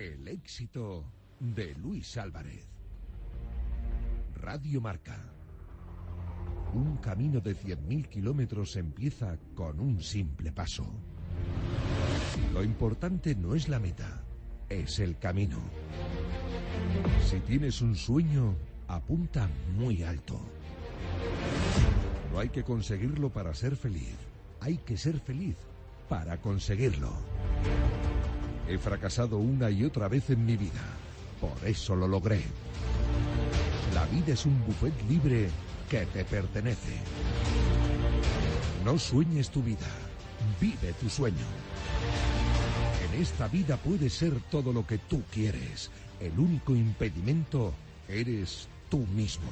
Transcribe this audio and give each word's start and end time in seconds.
El 0.00 0.28
éxito 0.28 1.04
de 1.38 1.74
Luis 1.74 2.16
Álvarez. 2.16 2.66
Radio 4.36 4.80
Marca. 4.80 5.30
Un 6.72 6.96
camino 6.96 7.38
de 7.42 7.54
100.000 7.54 8.08
kilómetros 8.08 8.76
empieza 8.76 9.36
con 9.54 9.78
un 9.78 10.02
simple 10.02 10.52
paso. 10.52 10.86
Lo 12.54 12.64
importante 12.64 13.34
no 13.34 13.54
es 13.54 13.68
la 13.68 13.78
meta, 13.78 14.24
es 14.70 15.00
el 15.00 15.18
camino. 15.18 15.58
Si 17.28 17.38
tienes 17.40 17.82
un 17.82 17.94
sueño, 17.94 18.56
apunta 18.88 19.50
muy 19.76 20.02
alto. 20.02 20.40
No 22.32 22.38
hay 22.38 22.48
que 22.48 22.64
conseguirlo 22.64 23.28
para 23.28 23.52
ser 23.52 23.76
feliz, 23.76 24.16
hay 24.60 24.78
que 24.78 24.96
ser 24.96 25.20
feliz 25.20 25.58
para 26.08 26.40
conseguirlo. 26.40 27.12
He 28.70 28.78
fracasado 28.78 29.38
una 29.38 29.68
y 29.68 29.84
otra 29.84 30.06
vez 30.06 30.30
en 30.30 30.46
mi 30.46 30.56
vida. 30.56 30.84
Por 31.40 31.68
eso 31.68 31.96
lo 31.96 32.06
logré. 32.06 32.40
La 33.92 34.06
vida 34.06 34.32
es 34.34 34.46
un 34.46 34.64
buffet 34.64 34.94
libre 35.08 35.48
que 35.88 36.06
te 36.06 36.24
pertenece. 36.24 36.94
No 38.84 38.96
sueñes 38.96 39.50
tu 39.50 39.60
vida, 39.60 39.88
vive 40.60 40.92
tu 41.00 41.10
sueño. 41.10 41.44
En 43.12 43.20
esta 43.20 43.48
vida 43.48 43.76
puedes 43.76 44.12
ser 44.12 44.40
todo 44.52 44.72
lo 44.72 44.86
que 44.86 44.98
tú 44.98 45.20
quieres. 45.32 45.90
El 46.20 46.38
único 46.38 46.72
impedimento 46.72 47.74
eres 48.08 48.68
tú 48.88 48.98
mismo. 48.98 49.50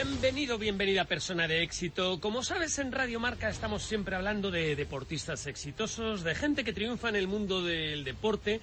Bienvenido, 0.00 0.58
bienvenida 0.58 1.06
persona 1.06 1.48
de 1.48 1.64
éxito. 1.64 2.20
Como 2.20 2.44
sabes, 2.44 2.78
en 2.78 2.92
Radio 2.92 3.18
Marca 3.18 3.48
estamos 3.48 3.82
siempre 3.82 4.14
hablando 4.14 4.52
de 4.52 4.76
deportistas 4.76 5.48
exitosos, 5.48 6.22
de 6.22 6.36
gente 6.36 6.62
que 6.62 6.72
triunfa 6.72 7.08
en 7.08 7.16
el 7.16 7.26
mundo 7.26 7.64
del 7.64 8.04
deporte, 8.04 8.60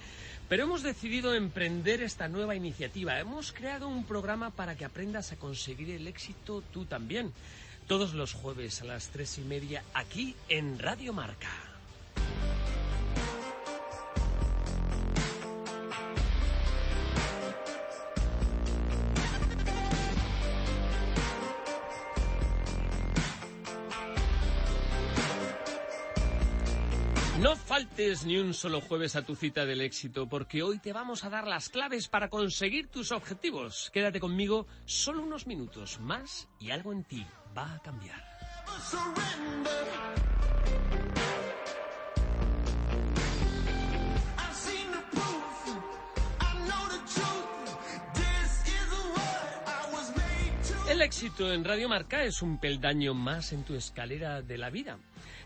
pero 0.48 0.62
hemos 0.62 0.82
decidido 0.82 1.34
emprender 1.34 2.00
esta 2.02 2.26
nueva 2.28 2.56
iniciativa. 2.56 3.20
Hemos 3.20 3.52
creado 3.52 3.86
un 3.86 4.04
programa 4.04 4.48
para 4.48 4.76
que 4.76 4.86
aprendas 4.86 5.30
a 5.30 5.36
conseguir 5.36 5.90
el 5.90 6.06
éxito 6.06 6.62
tú 6.72 6.86
también. 6.86 7.34
Todos 7.86 8.14
los 8.14 8.32
jueves 8.32 8.80
a 8.80 8.86
las 8.86 9.08
tres 9.08 9.36
y 9.36 9.42
media 9.42 9.84
aquí 9.92 10.34
en 10.48 10.78
Radio 10.78 11.12
Marca. 11.12 11.65
No 27.46 27.54
faltes 27.54 28.26
ni 28.26 28.38
un 28.38 28.52
solo 28.52 28.80
jueves 28.80 29.14
a 29.14 29.22
tu 29.22 29.36
cita 29.36 29.64
del 29.64 29.80
éxito, 29.80 30.28
porque 30.28 30.64
hoy 30.64 30.80
te 30.80 30.92
vamos 30.92 31.22
a 31.22 31.30
dar 31.30 31.46
las 31.46 31.68
claves 31.68 32.08
para 32.08 32.28
conseguir 32.28 32.88
tus 32.88 33.12
objetivos. 33.12 33.88
Quédate 33.94 34.18
conmigo 34.18 34.66
solo 34.84 35.22
unos 35.22 35.46
minutos 35.46 36.00
más 36.00 36.48
y 36.58 36.72
algo 36.72 36.92
en 36.92 37.04
ti 37.04 37.24
va 37.56 37.72
a 37.72 37.78
cambiar. 37.78 38.20
El 50.90 51.00
éxito 51.00 51.52
en 51.52 51.62
Radio 51.62 51.88
Marca 51.88 52.24
es 52.24 52.42
un 52.42 52.58
peldaño 52.58 53.14
más 53.14 53.52
en 53.52 53.62
tu 53.62 53.74
escalera 53.74 54.42
de 54.42 54.58
la 54.58 54.68
vida. 54.68 54.98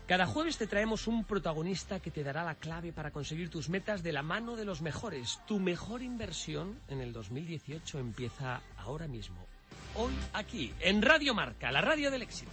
Cada 0.07 0.25
jueves 0.25 0.57
te 0.57 0.67
traemos 0.67 1.07
un 1.07 1.23
protagonista 1.23 1.99
que 1.99 2.11
te 2.11 2.23
dará 2.23 2.43
la 2.43 2.55
clave 2.55 2.91
para 2.91 3.11
conseguir 3.11 3.49
tus 3.49 3.69
metas 3.69 4.03
de 4.03 4.11
la 4.11 4.23
mano 4.23 4.55
de 4.55 4.65
los 4.65 4.81
mejores. 4.81 5.39
Tu 5.47 5.59
mejor 5.59 6.01
inversión 6.01 6.79
en 6.89 6.99
el 6.99 7.13
2018 7.13 7.99
empieza 7.99 8.61
ahora 8.77 9.07
mismo. 9.07 9.45
Hoy 9.95 10.13
aquí, 10.33 10.73
en 10.79 11.01
Radio 11.01 11.33
Marca, 11.33 11.71
la 11.71 11.81
radio 11.81 12.11
del 12.11 12.23
éxito. 12.23 12.51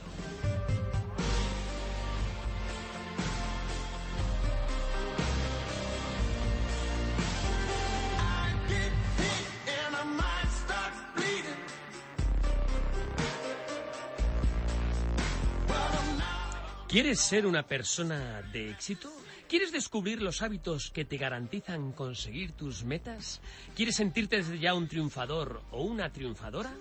¿Quieres 16.98 17.20
ser 17.20 17.47
una 17.47 17.62
persona 17.62 18.42
de 18.53 18.70
éxito? 18.70 19.09
¿Quieres 19.48 19.70
descubrir 19.70 20.20
los 20.20 20.42
hábitos 20.42 20.91
que 20.91 21.04
te 21.04 21.16
garantizan 21.16 21.92
conseguir 21.92 22.50
tus 22.54 22.82
metas? 22.82 23.41
¿Quieres 23.76 23.94
sentirte 23.94 24.38
desde 24.38 24.59
ya 24.59 24.75
un 24.75 24.88
triunfador 24.88 25.62
o 25.70 25.84
una 25.84 26.12
triunfadora? 26.12 26.75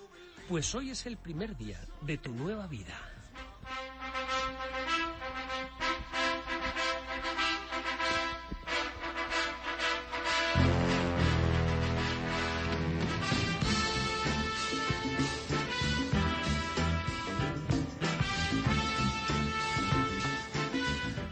Pues 0.50 0.73
hoy 0.73 0.89
es 0.89 1.05
el 1.05 1.17
primer 1.17 1.55
día 1.55 1.79
de 2.01 2.17
tu 2.17 2.33
nueva 2.33 2.66
vida. 2.66 3.16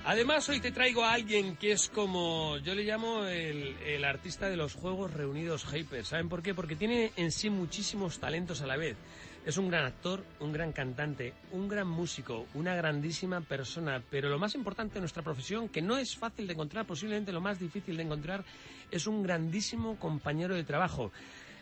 Además, 0.07 0.47
hoy 0.49 0.59
te 0.59 0.71
traigo 0.71 1.03
a 1.03 1.13
alguien 1.13 1.55
que 1.55 1.71
es 1.71 1.89
como, 1.89 2.57
yo 2.57 2.75
le 2.75 2.83
llamo 2.83 3.25
el, 3.25 3.75
el, 3.83 4.05
artista 4.05 4.47
de 4.47 4.55
los 4.55 4.75
juegos 4.75 5.11
reunidos 5.11 5.66
Hyper. 5.66 6.05
¿Saben 6.05 6.29
por 6.29 6.43
qué? 6.43 6.53
Porque 6.53 6.75
tiene 6.75 7.11
en 7.16 7.31
sí 7.31 7.49
muchísimos 7.49 8.19
talentos 8.19 8.61
a 8.61 8.67
la 8.67 8.77
vez. 8.77 8.97
Es 9.47 9.57
un 9.57 9.67
gran 9.67 9.83
actor, 9.83 10.23
un 10.39 10.53
gran 10.53 10.73
cantante, 10.73 11.33
un 11.53 11.67
gran 11.67 11.88
músico, 11.88 12.45
una 12.53 12.75
grandísima 12.75 13.41
persona. 13.41 13.99
Pero 14.11 14.29
lo 14.29 14.38
más 14.38 14.53
importante 14.53 14.93
de 14.93 14.99
nuestra 14.99 15.23
profesión, 15.23 15.69
que 15.69 15.81
no 15.81 15.97
es 15.97 16.16
fácil 16.16 16.45
de 16.45 16.53
encontrar, 16.53 16.85
posiblemente 16.85 17.31
lo 17.31 17.41
más 17.41 17.59
difícil 17.59 17.97
de 17.97 18.03
encontrar, 18.03 18.45
es 18.91 19.07
un 19.07 19.23
grandísimo 19.23 19.97
compañero 19.97 20.53
de 20.53 20.63
trabajo. 20.63 21.11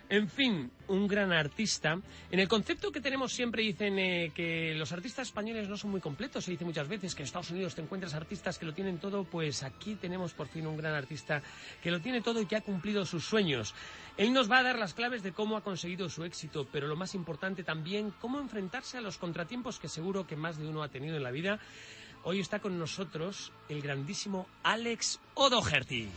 En 0.10 0.30
fin, 0.30 0.70
un 0.90 1.08
gran 1.08 1.32
artista. 1.32 1.98
En 2.30 2.40
el 2.40 2.48
concepto 2.48 2.92
que 2.92 3.02
tenemos 3.02 3.32
siempre 3.32 3.64
dicen 3.64 3.98
eh, 3.98 4.32
que 4.36 4.76
los 4.76 4.92
artistas 4.92 5.28
españoles 5.28 5.70
no 5.70 5.78
son 5.78 5.92
muy 5.92 6.02
completos. 6.02 6.46
Se 6.46 6.52
dice 6.52 6.66
muchas 6.66 6.88
veces 6.88 7.16
que 7.16 7.24
en 7.24 7.26
Estados 7.26 7.50
Unidos 7.52 7.74
te 7.74 7.82
encuentras 7.82 8.14
artistas 8.14 8.60
que 8.60 8.66
lo 8.66 8.74
tienen 8.74 9.00
todo. 9.00 9.24
Pues 9.24 9.64
aquí 9.64 9.96
tenemos 9.96 10.34
por 10.34 10.48
fin 10.48 10.68
un 10.68 10.78
gran 10.78 10.94
artista 10.94 11.42
que 11.82 11.90
lo 11.90 12.00
tiene 12.00 12.22
todo 12.22 12.42
y 12.42 12.46
que 12.46 12.56
ha 12.56 12.62
cumplido 12.62 13.06
sus 13.06 13.26
sueños. 13.26 13.74
Él 14.18 14.34
nos 14.34 14.52
va 14.52 14.60
a 14.60 14.64
dar 14.64 14.78
las 14.78 14.94
claves 14.94 15.24
de 15.24 15.32
cómo 15.32 15.58
ha 15.58 15.64
conseguido 15.64 16.10
su 16.10 16.24
éxito, 16.24 16.68
pero 16.72 16.88
lo 16.88 16.96
más 16.96 17.16
importante 17.16 17.64
también, 17.64 18.14
cómo 18.20 18.40
enfrentarse 18.40 18.98
a 18.98 19.02
los 19.02 19.18
contratiempos 19.18 19.80
que 19.80 19.88
seguro 19.88 20.28
que 20.28 20.36
más 20.36 20.58
de 20.58 20.68
uno 20.68 20.84
ha 20.84 20.90
tenido 20.90 21.18
en 21.18 21.24
la 21.24 21.32
vida. 21.32 21.60
Hoy 22.24 22.40
está 22.40 22.60
con 22.60 22.78
nosotros 22.78 23.52
el 23.68 23.82
grandísimo 23.82 24.48
Alex 24.64 25.20
O'Doherty. 25.34 26.10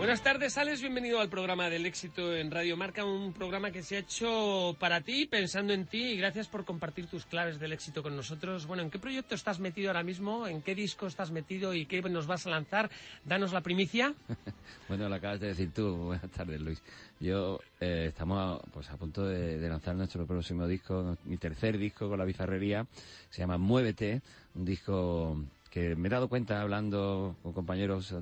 Buenas 0.00 0.22
tardes, 0.22 0.56
Alex. 0.56 0.80
Bienvenido 0.80 1.20
al 1.20 1.28
programa 1.28 1.68
del 1.68 1.84
éxito 1.84 2.34
en 2.34 2.50
Radio 2.50 2.74
Marca, 2.74 3.04
un 3.04 3.34
programa 3.34 3.70
que 3.70 3.82
se 3.82 3.96
ha 3.96 3.98
hecho 3.98 4.74
para 4.78 5.02
ti, 5.02 5.26
pensando 5.26 5.74
en 5.74 5.84
ti, 5.84 6.02
y 6.02 6.16
gracias 6.16 6.48
por 6.48 6.64
compartir 6.64 7.06
tus 7.06 7.26
claves 7.26 7.60
del 7.60 7.74
éxito 7.74 8.02
con 8.02 8.16
nosotros. 8.16 8.64
Bueno, 8.64 8.82
¿en 8.82 8.90
qué 8.90 8.98
proyecto 8.98 9.34
estás 9.34 9.60
metido 9.60 9.90
ahora 9.90 10.02
mismo? 10.02 10.46
¿En 10.46 10.62
qué 10.62 10.74
disco 10.74 11.06
estás 11.06 11.30
metido 11.30 11.74
y 11.74 11.84
qué 11.84 12.00
nos 12.00 12.26
vas 12.26 12.46
a 12.46 12.50
lanzar? 12.50 12.90
Danos 13.26 13.52
la 13.52 13.60
primicia. 13.60 14.14
bueno, 14.88 15.06
lo 15.06 15.16
acabas 15.16 15.38
de 15.38 15.48
decir 15.48 15.70
tú. 15.74 15.94
Buenas 15.94 16.30
tardes, 16.30 16.62
Luis. 16.62 16.82
Yo 17.20 17.60
eh, 17.78 18.06
estamos 18.08 18.58
pues 18.72 18.88
a 18.88 18.96
punto 18.96 19.26
de, 19.26 19.58
de, 19.58 19.68
lanzar 19.68 19.96
nuestro 19.96 20.26
próximo 20.26 20.66
disco, 20.66 21.18
mi 21.26 21.36
tercer 21.36 21.76
disco 21.76 22.08
con 22.08 22.18
la 22.18 22.24
bizarrería. 22.24 22.86
Se 23.28 23.42
llama 23.42 23.58
Muévete, 23.58 24.22
un 24.54 24.64
disco 24.64 25.36
que 25.70 25.94
me 25.94 26.08
he 26.08 26.10
dado 26.10 26.28
cuenta 26.28 26.62
hablando 26.62 27.36
con 27.42 27.52
compañeros 27.52 28.14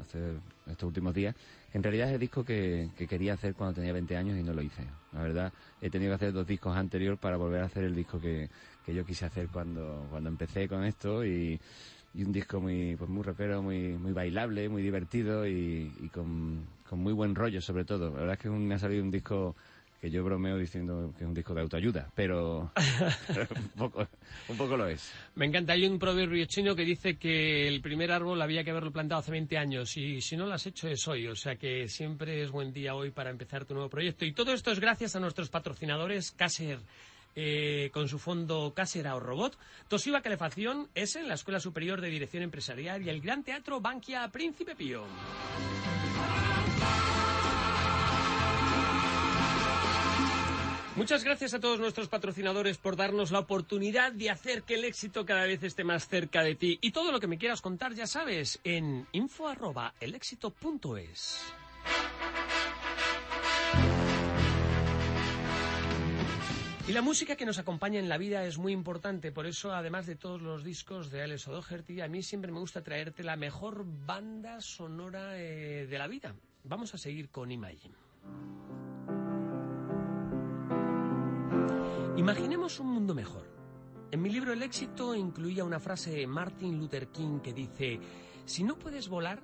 hace 0.00 0.18
estos 0.66 0.86
últimos 0.86 1.14
días, 1.14 1.34
que 1.70 1.78
en 1.78 1.82
realidad 1.82 2.08
es 2.08 2.14
el 2.14 2.20
disco 2.20 2.44
que, 2.44 2.90
que, 2.96 3.06
quería 3.06 3.34
hacer 3.34 3.54
cuando 3.54 3.74
tenía 3.74 3.92
20 3.92 4.16
años 4.16 4.38
y 4.38 4.42
no 4.42 4.52
lo 4.52 4.62
hice. 4.62 4.84
La 5.12 5.22
verdad, 5.22 5.52
he 5.80 5.90
tenido 5.90 6.10
que 6.12 6.16
hacer 6.16 6.32
dos 6.32 6.46
discos 6.46 6.76
anteriores 6.76 7.18
para 7.18 7.36
volver 7.36 7.62
a 7.62 7.66
hacer 7.66 7.84
el 7.84 7.94
disco 7.94 8.20
que, 8.20 8.48
que 8.84 8.94
yo 8.94 9.04
quise 9.04 9.24
hacer 9.24 9.48
cuando, 9.48 10.06
cuando 10.10 10.28
empecé 10.28 10.68
con 10.68 10.84
esto 10.84 11.24
y, 11.24 11.60
y 12.14 12.24
un 12.24 12.32
disco 12.32 12.60
muy, 12.60 12.96
pues 12.96 13.08
muy 13.08 13.22
repero, 13.22 13.62
muy, 13.62 13.94
muy 13.94 14.12
bailable, 14.12 14.68
muy 14.68 14.82
divertido 14.82 15.46
y, 15.46 15.92
y 16.00 16.08
con, 16.08 16.66
con, 16.88 17.00
muy 17.00 17.12
buen 17.12 17.34
rollo 17.34 17.60
sobre 17.60 17.84
todo. 17.84 18.10
La 18.10 18.20
verdad 18.20 18.34
es 18.34 18.40
que 18.40 18.50
me 18.50 18.74
ha 18.74 18.78
salido 18.78 19.02
un 19.02 19.10
disco 19.10 19.56
que 20.02 20.10
yo 20.10 20.24
bromeo 20.24 20.58
diciendo 20.58 21.14
que 21.16 21.22
es 21.22 21.28
un 21.28 21.32
disco 21.32 21.54
de 21.54 21.60
autoayuda, 21.60 22.10
pero, 22.16 22.72
un, 23.54 23.68
poco, 23.76 24.08
un 24.48 24.56
poco 24.56 24.76
lo 24.76 24.88
es. 24.88 25.12
Me 25.36 25.46
encanta, 25.46 25.74
hay 25.74 25.86
un 25.86 26.00
proverbio 26.00 26.44
chino 26.46 26.74
que 26.74 26.84
dice 26.84 27.16
que 27.16 27.68
el 27.68 27.80
primer 27.80 28.10
árbol 28.10 28.42
había 28.42 28.64
que 28.64 28.72
haberlo 28.72 28.90
plantado 28.90 29.20
hace 29.20 29.30
20 29.30 29.56
años 29.56 29.96
y 29.96 30.20
si 30.20 30.36
no 30.36 30.46
lo 30.46 30.54
has 30.54 30.66
hecho 30.66 30.88
es 30.88 31.06
hoy, 31.06 31.28
o 31.28 31.36
sea 31.36 31.54
que 31.54 31.86
siempre 31.86 32.42
es 32.42 32.50
buen 32.50 32.72
día 32.72 32.96
hoy 32.96 33.12
para 33.12 33.30
empezar 33.30 33.64
tu 33.64 33.74
nuevo 33.74 33.88
proyecto. 33.88 34.24
Y 34.24 34.32
todo 34.32 34.52
esto 34.52 34.72
es 34.72 34.80
gracias 34.80 35.14
a 35.14 35.20
nuestros 35.20 35.50
patrocinadores 35.50 36.32
Caser. 36.32 36.80
Eh, 37.34 37.88
con 37.94 38.08
su 38.08 38.18
fondo 38.18 38.74
Casera 38.74 39.14
o 39.14 39.20
Robot, 39.20 39.56
Toshiba 39.88 40.20
Calefacción, 40.20 40.88
es 40.94 41.16
en 41.16 41.28
la 41.28 41.34
Escuela 41.34 41.60
Superior 41.60 42.00
de 42.02 42.08
Dirección 42.08 42.42
Empresarial 42.42 43.00
y 43.00 43.08
el 43.08 43.22
Gran 43.22 43.42
Teatro 43.42 43.80
Bankia 43.80 44.28
Príncipe 44.28 44.74
Pío. 44.76 45.04
Muchas 50.94 51.24
gracias 51.24 51.54
a 51.54 51.60
todos 51.60 51.80
nuestros 51.80 52.08
patrocinadores 52.08 52.76
por 52.76 52.96
darnos 52.96 53.30
la 53.30 53.38
oportunidad 53.38 54.12
de 54.12 54.28
hacer 54.28 54.62
que 54.62 54.74
el 54.74 54.84
éxito 54.84 55.24
cada 55.24 55.46
vez 55.46 55.62
esté 55.62 55.84
más 55.84 56.06
cerca 56.06 56.42
de 56.42 56.54
ti. 56.54 56.78
Y 56.82 56.90
todo 56.90 57.12
lo 57.12 57.18
que 57.18 57.26
me 57.26 57.38
quieras 57.38 57.62
contar, 57.62 57.94
ya 57.94 58.06
sabes, 58.06 58.60
en 58.62 59.06
info.elexito.es. 59.12 61.54
Y 66.88 66.92
la 66.92 67.00
música 67.00 67.36
que 67.36 67.46
nos 67.46 67.58
acompaña 67.58 67.98
en 67.98 68.10
la 68.10 68.18
vida 68.18 68.44
es 68.44 68.58
muy 68.58 68.72
importante, 68.72 69.32
por 69.32 69.46
eso 69.46 69.72
además 69.72 70.06
de 70.06 70.16
todos 70.16 70.42
los 70.42 70.62
discos 70.62 71.10
de 71.10 71.22
Alex 71.22 71.48
O'Doherty, 71.48 72.02
a 72.02 72.08
mí 72.08 72.22
siempre 72.22 72.52
me 72.52 72.58
gusta 72.58 72.82
traerte 72.82 73.22
la 73.22 73.36
mejor 73.36 73.86
banda 73.86 74.60
sonora 74.60 75.38
eh, 75.38 75.86
de 75.86 75.98
la 75.98 76.06
vida. 76.06 76.34
Vamos 76.64 76.92
a 76.92 76.98
seguir 76.98 77.30
con 77.30 77.50
Imagine. 77.50 77.94
Imaginemos 82.16 82.78
un 82.78 82.88
mundo 82.88 83.14
mejor. 83.14 83.48
En 84.10 84.20
mi 84.20 84.28
libro 84.28 84.52
El 84.52 84.62
éxito 84.62 85.14
incluía 85.14 85.64
una 85.64 85.80
frase 85.80 86.10
de 86.10 86.26
Martin 86.26 86.78
Luther 86.78 87.08
King 87.08 87.40
que 87.40 87.54
dice, 87.54 87.98
si 88.44 88.62
no 88.64 88.78
puedes 88.78 89.08
volar, 89.08 89.42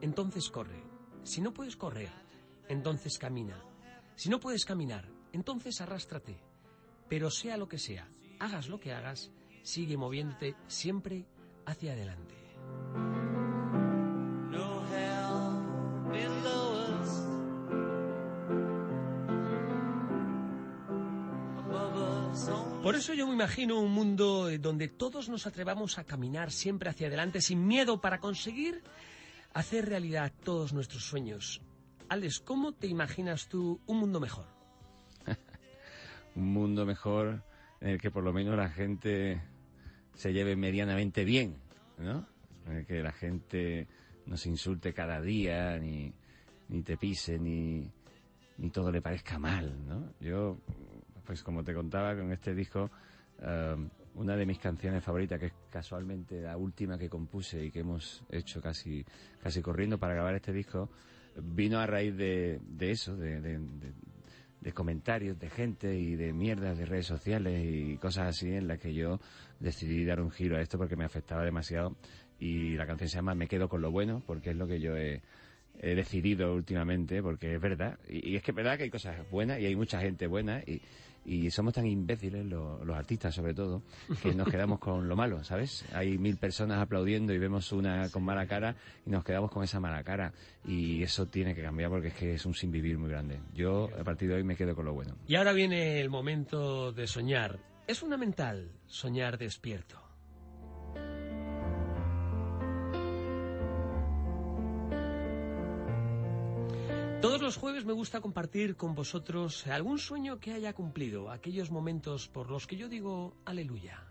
entonces 0.00 0.48
corre. 0.48 0.80
Si 1.24 1.40
no 1.40 1.52
puedes 1.52 1.76
correr, 1.76 2.10
entonces 2.68 3.18
camina. 3.18 3.60
Si 4.14 4.28
no 4.28 4.38
puedes 4.38 4.64
caminar, 4.64 5.08
entonces 5.32 5.80
arrástrate. 5.80 6.38
Pero 7.08 7.30
sea 7.30 7.56
lo 7.56 7.68
que 7.68 7.78
sea, 7.78 8.08
hagas 8.38 8.68
lo 8.68 8.78
que 8.78 8.92
hagas, 8.92 9.32
sigue 9.64 9.96
moviéndote 9.96 10.54
siempre 10.68 11.26
hacia 11.66 11.94
adelante. 11.94 12.36
Por 22.84 22.96
eso 22.96 23.14
yo 23.14 23.26
me 23.26 23.32
imagino 23.32 23.80
un 23.80 23.92
mundo 23.92 24.50
eh, 24.50 24.58
donde 24.58 24.88
todos 24.88 25.30
nos 25.30 25.46
atrevamos 25.46 25.96
a 25.96 26.04
caminar 26.04 26.52
siempre 26.52 26.90
hacia 26.90 27.06
adelante 27.06 27.40
sin 27.40 27.66
miedo 27.66 27.98
para 27.98 28.20
conseguir 28.20 28.82
hacer 29.54 29.88
realidad 29.88 30.30
todos 30.44 30.74
nuestros 30.74 31.02
sueños. 31.02 31.62
Alex, 32.10 32.40
¿cómo 32.40 32.72
te 32.72 32.86
imaginas 32.86 33.48
tú 33.48 33.80
un 33.86 34.00
mundo 34.00 34.20
mejor? 34.20 34.44
un 36.34 36.52
mundo 36.52 36.84
mejor 36.84 37.42
en 37.80 37.88
el 37.88 37.98
que 37.98 38.10
por 38.10 38.22
lo 38.22 38.34
menos 38.34 38.54
la 38.54 38.68
gente 38.68 39.40
se 40.12 40.34
lleve 40.34 40.54
medianamente 40.54 41.24
bien, 41.24 41.56
¿no? 41.96 42.28
En 42.66 42.76
el 42.76 42.86
que 42.86 43.02
la 43.02 43.12
gente 43.12 43.88
no 44.26 44.36
se 44.36 44.50
insulte 44.50 44.92
cada 44.92 45.22
día, 45.22 45.78
ni, 45.78 46.12
ni 46.68 46.82
te 46.82 46.98
pise, 46.98 47.38
ni, 47.38 47.90
ni 48.58 48.68
todo 48.68 48.92
le 48.92 49.00
parezca 49.00 49.38
mal, 49.38 49.86
¿no? 49.86 50.12
Yo 50.20 50.58
pues 51.24 51.42
como 51.42 51.64
te 51.64 51.74
contaba 51.74 52.14
con 52.16 52.32
este 52.32 52.54
disco, 52.54 52.90
eh, 53.40 53.76
una 54.14 54.36
de 54.36 54.46
mis 54.46 54.58
canciones 54.58 55.02
favoritas, 55.02 55.40
que 55.40 55.46
es 55.46 55.52
casualmente 55.70 56.40
la 56.40 56.56
última 56.56 56.98
que 56.98 57.08
compuse 57.08 57.64
y 57.64 57.70
que 57.70 57.80
hemos 57.80 58.22
hecho 58.30 58.60
casi, 58.60 59.04
casi 59.42 59.60
corriendo 59.60 59.98
para 59.98 60.14
grabar 60.14 60.34
este 60.34 60.52
disco, 60.52 60.88
vino 61.36 61.78
a 61.78 61.86
raíz 61.86 62.16
de, 62.16 62.60
de 62.64 62.90
eso, 62.90 63.16
de, 63.16 63.40
de, 63.40 64.72
comentarios 64.72 65.38
de 65.38 65.50
gente 65.50 65.94
y 65.94 66.16
de 66.16 66.32
mierdas 66.32 66.78
de 66.78 66.86
redes 66.86 67.06
sociales 67.06 67.62
y 67.64 67.98
cosas 67.98 68.28
así 68.28 68.50
en 68.50 68.66
las 68.66 68.78
que 68.78 68.94
yo 68.94 69.20
decidí 69.60 70.06
dar 70.06 70.20
un 70.20 70.30
giro 70.30 70.56
a 70.56 70.60
esto 70.60 70.78
porque 70.78 70.96
me 70.96 71.04
afectaba 71.04 71.44
demasiado. 71.44 71.96
Y 72.38 72.74
la 72.76 72.86
canción 72.86 73.08
se 73.08 73.16
llama 73.16 73.34
Me 73.34 73.46
quedo 73.46 73.68
con 73.68 73.82
lo 73.82 73.90
bueno 73.90 74.22
porque 74.26 74.50
es 74.50 74.56
lo 74.56 74.66
que 74.66 74.80
yo 74.80 74.96
he, 74.96 75.20
he 75.80 75.94
decidido 75.94 76.54
últimamente 76.54 77.22
porque 77.22 77.54
es 77.54 77.60
verdad 77.60 77.98
y, 78.08 78.30
y, 78.30 78.36
es 78.36 78.42
que 78.42 78.52
es 78.52 78.56
verdad 78.56 78.76
que 78.76 78.84
hay 78.84 78.90
cosas 78.90 79.28
buenas 79.30 79.60
y 79.60 79.66
hay 79.66 79.76
mucha 79.76 80.00
gente 80.00 80.26
buena 80.26 80.62
y, 80.66 80.80
y 81.24 81.50
somos 81.50 81.72
tan 81.72 81.86
imbéciles, 81.86 82.44
los 82.44 82.96
artistas 82.96 83.34
sobre 83.34 83.54
todo, 83.54 83.82
que 84.22 84.34
nos 84.34 84.48
quedamos 84.48 84.78
con 84.78 85.08
lo 85.08 85.16
malo, 85.16 85.42
¿sabes? 85.42 85.84
Hay 85.92 86.18
mil 86.18 86.36
personas 86.36 86.80
aplaudiendo 86.80 87.32
y 87.32 87.38
vemos 87.38 87.72
una 87.72 88.08
con 88.10 88.22
mala 88.22 88.46
cara 88.46 88.76
y 89.06 89.10
nos 89.10 89.24
quedamos 89.24 89.50
con 89.50 89.64
esa 89.64 89.80
mala 89.80 90.02
cara. 90.04 90.32
Y 90.66 91.02
eso 91.02 91.26
tiene 91.26 91.54
que 91.54 91.62
cambiar 91.62 91.90
porque 91.90 92.08
es 92.08 92.14
que 92.14 92.34
es 92.34 92.44
un 92.46 92.54
sin 92.54 92.70
vivir 92.70 92.98
muy 92.98 93.10
grande. 93.10 93.40
Yo 93.54 93.88
a 93.98 94.04
partir 94.04 94.28
de 94.28 94.36
hoy 94.36 94.44
me 94.44 94.56
quedo 94.56 94.74
con 94.74 94.84
lo 94.84 94.92
bueno. 94.92 95.16
Y 95.26 95.36
ahora 95.36 95.52
viene 95.52 96.00
el 96.00 96.10
momento 96.10 96.92
de 96.92 97.06
soñar. 97.06 97.58
Es 97.86 97.98
fundamental 98.00 98.70
soñar 98.86 99.38
despierto. 99.38 100.03
Los 107.44 107.58
jueves 107.58 107.84
me 107.84 107.92
gusta 107.92 108.22
compartir 108.22 108.74
con 108.74 108.94
vosotros 108.94 109.66
algún 109.66 109.98
sueño 109.98 110.40
que 110.40 110.54
haya 110.54 110.72
cumplido, 110.72 111.30
aquellos 111.30 111.70
momentos 111.70 112.26
por 112.26 112.50
los 112.50 112.66
que 112.66 112.78
yo 112.78 112.88
digo 112.88 113.36
aleluya. 113.44 114.02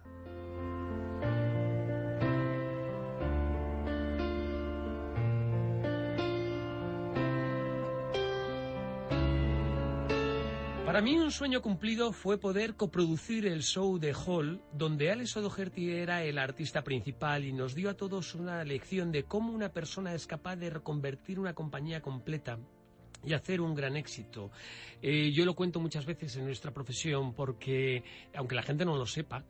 Para 10.86 11.02
mí 11.02 11.18
un 11.18 11.32
sueño 11.32 11.64
cumplido 11.64 12.12
fue 12.12 12.38
poder 12.38 12.76
coproducir 12.76 13.48
el 13.48 13.64
show 13.64 13.98
de 13.98 14.14
Hall, 14.14 14.62
donde 14.74 15.12
Alex 15.12 15.38
O'Doherty 15.38 15.90
era 15.90 16.24
el 16.24 16.38
artista 16.38 16.84
principal 16.84 17.46
y 17.46 17.52
nos 17.52 17.74
dio 17.74 17.90
a 17.90 17.96
todos 17.96 18.36
una 18.36 18.64
lección 18.64 19.12
de 19.12 19.24
cómo 19.24 19.54
una 19.54 19.70
persona 19.70 20.14
es 20.14 20.28
capaz 20.28 20.58
de 20.58 20.70
reconvertir 20.70 21.40
una 21.40 21.56
compañía 21.56 22.04
completa 22.04 22.60
y 23.26 23.34
hacer 23.34 23.62
un 23.62 23.74
gran 23.74 23.96
éxito. 23.96 24.52
Eh, 25.02 25.32
yo 25.34 25.44
lo 25.44 25.54
cuento 25.54 25.82
muchas 25.82 26.06
veces 26.06 26.36
en 26.38 26.46
nuestra 26.46 26.72
profesión 26.72 27.34
porque, 27.34 28.04
aunque 28.36 28.56
la 28.56 28.64
gente 28.64 28.86
no 28.86 28.96
lo 28.96 29.06
sepa, 29.06 29.44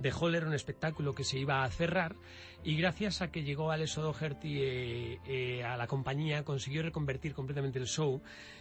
The 0.00 0.12
Hall 0.12 0.34
era 0.34 0.46
un 0.46 0.54
espectáculo 0.54 1.14
que 1.14 1.24
se 1.24 1.38
iba 1.38 1.64
a 1.64 1.70
cerrar 1.70 2.14
y 2.62 2.76
gracias 2.76 3.22
a 3.22 3.30
que 3.30 3.42
llegó 3.42 3.70
Alex 3.70 3.98
O'Doherty 3.98 4.58
eh, 4.60 5.18
eh, 5.26 5.64
a 5.64 5.76
la 5.76 5.86
compañía 5.86 6.44
consiguió 6.44 6.82
reconvertir 6.82 7.32
completamente 7.32 7.78
el 7.78 7.86
show 7.86 8.20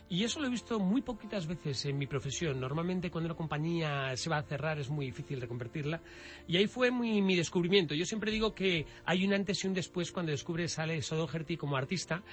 y 0.09 0.23
eso 0.23 0.39
lo 0.39 0.47
he 0.47 0.49
visto 0.49 0.79
muy 0.79 1.01
poquitas 1.01 1.47
veces 1.47 1.85
en 1.85 1.97
mi 1.97 2.07
profesión. 2.07 2.59
Normalmente 2.59 3.11
cuando 3.11 3.27
una 3.27 3.35
compañía 3.35 4.15
se 4.15 4.29
va 4.29 4.37
a 4.37 4.43
cerrar 4.43 4.79
es 4.79 4.89
muy 4.89 5.07
difícil 5.07 5.41
reconvertirla 5.41 6.01
y 6.47 6.57
ahí 6.57 6.67
fue 6.67 6.91
mi 6.91 7.35
descubrimiento. 7.35 7.93
Yo 7.93 8.05
siempre 8.05 8.31
digo 8.31 8.55
que 8.55 8.85
hay 9.03 9.25
un 9.25 9.33
antes 9.33 9.63
y 9.63 9.67
un 9.67 9.73
después 9.73 10.11
cuando 10.11 10.31
descubres 10.31 10.79
a 10.79 10.83
Alex 10.83 11.11
O'Doherty 11.11 11.57
como 11.57 11.75
artista 11.75 12.23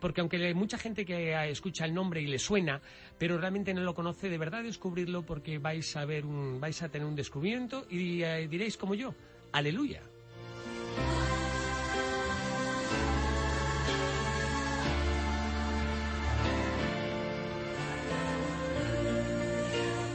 porque 0.00 0.20
aunque 0.20 0.36
hay 0.36 0.54
mucha 0.54 0.78
gente 0.78 1.04
que 1.04 1.32
escucha 1.50 1.73
el 1.82 1.94
nombre 1.94 2.20
y 2.20 2.26
le 2.26 2.38
suena 2.38 2.80
pero 3.18 3.38
realmente 3.38 3.72
no 3.74 3.82
lo 3.82 3.94
conoce, 3.94 4.28
de 4.28 4.38
verdad 4.38 4.62
descubrirlo 4.62 5.22
porque 5.22 5.58
vais 5.58 5.96
a 5.96 6.04
ver 6.04 6.26
un, 6.26 6.60
vais 6.60 6.82
a 6.82 6.88
tener 6.88 7.06
un 7.06 7.14
descubrimiento 7.14 7.86
y 7.90 8.22
diréis 8.48 8.76
como 8.76 8.94
yo, 8.94 9.14
aleluya. 9.52 10.02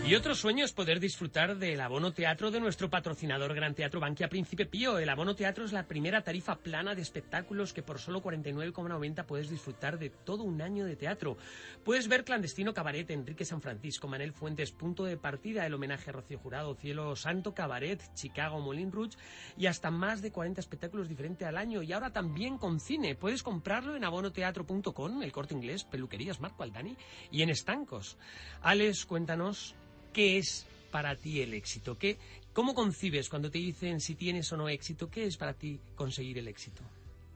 Y 0.10 0.16
otro 0.16 0.34
sueño 0.34 0.66
es 0.66 0.74
poder 0.74 1.00
disfrutar 1.00 1.58
del 1.58 1.80
abono 1.80 2.14
teatro 2.14 2.50
de 2.50 2.60
nuestro 2.60 2.90
patrocinador 2.90 3.54
Gran 3.54 3.76
Teatro 3.76 4.00
Banquia 4.00 4.28
Príncipe 4.28 4.66
Pío. 4.66 4.98
El 4.98 5.08
abono 5.08 5.36
teatro 5.36 5.64
es 5.64 5.72
la 5.72 5.86
primera 5.86 6.24
tarifa 6.24 6.56
plana 6.56 6.96
de 6.96 7.04
espectáculos 7.04 7.74
que 7.74 7.84
por 7.84 8.00
solo 8.00 8.20
49,90 8.24 9.24
puedes 9.28 9.52
disfrutar 9.52 10.00
de 10.00 10.10
todo 10.10 10.46
un 10.46 10.64
año 10.64 10.86
de 10.86 10.96
teatro. 10.96 11.38
Puedes 11.86 12.08
ver 12.08 12.24
Clandestino 12.24 12.74
Cabaret, 12.74 13.08
Enrique 13.12 13.46
San 13.46 13.62
Francisco, 13.62 14.08
Manel 14.08 14.34
Fuentes, 14.34 14.72
Punto 14.72 15.04
de 15.04 15.16
Partida, 15.16 15.68
el 15.68 15.76
homenaje 15.76 16.10
a 16.10 16.14
Rocío 16.14 16.40
Jurado, 16.40 16.74
Cielo 16.74 17.16
Santo 17.16 17.54
Cabaret, 17.54 18.02
Chicago, 18.16 18.60
Molin 18.60 18.92
Rouge 18.92 19.16
y 19.60 19.68
hasta 19.68 19.92
más 19.92 20.24
de 20.24 20.32
40 20.32 20.60
espectáculos 20.60 21.08
diferentes 21.08 21.48
al 21.48 21.56
año. 21.56 21.84
Y 21.84 21.94
ahora 21.94 22.12
también 22.12 22.58
con 22.58 22.80
cine. 22.80 23.14
Puedes 23.14 23.44
comprarlo 23.44 23.96
en 23.96 24.04
abonoteatro.com, 24.04 25.22
el 25.22 25.32
corte 25.32 25.54
inglés, 25.54 25.84
peluquerías 25.84 26.40
Marco 26.40 26.64
Aldani 26.64 26.98
y 27.30 27.44
en 27.44 27.52
estancos. 27.52 28.18
Alex, 28.64 29.06
cuéntanos 29.06 29.76
¿qué 30.14 30.38
es 30.38 30.66
para 30.92 31.16
ti 31.16 31.42
el 31.42 31.54
éxito? 31.54 31.98
¿Qué, 31.98 32.18
¿Cómo 32.54 32.74
concibes 32.74 33.30
cuando 33.30 33.50
te 33.50 33.58
dicen 33.60 34.00
si 34.00 34.16
tienes 34.16 34.52
o 34.52 34.58
no 34.58 34.70
éxito? 34.70 35.10
¿Qué 35.10 35.26
es 35.26 35.38
para 35.38 35.54
ti 35.54 35.80
conseguir 35.96 36.38
el 36.38 36.48
éxito? 36.48 36.82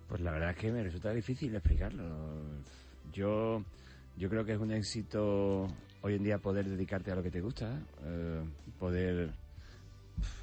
Pues 0.08 0.22
la 0.22 0.32
verdad 0.32 0.52
es 0.52 0.58
que 0.58 0.72
me 0.72 0.84
resulta 0.84 1.12
difícil 1.12 1.56
explicarlo. 1.56 2.04
Yo, 3.12 3.64
yo 4.18 4.30
creo 4.30 4.46
que 4.46 4.54
es 4.54 4.60
un 4.60 4.72
éxito 4.72 5.68
hoy 6.02 6.16
en 6.16 6.24
día 6.24 6.38
poder 6.40 6.68
dedicarte 6.68 7.12
a 7.12 7.16
lo 7.16 7.24
que 7.24 7.32
te 7.32 7.42
gusta, 7.42 7.82
eh, 8.04 8.44
poder 8.80 9.34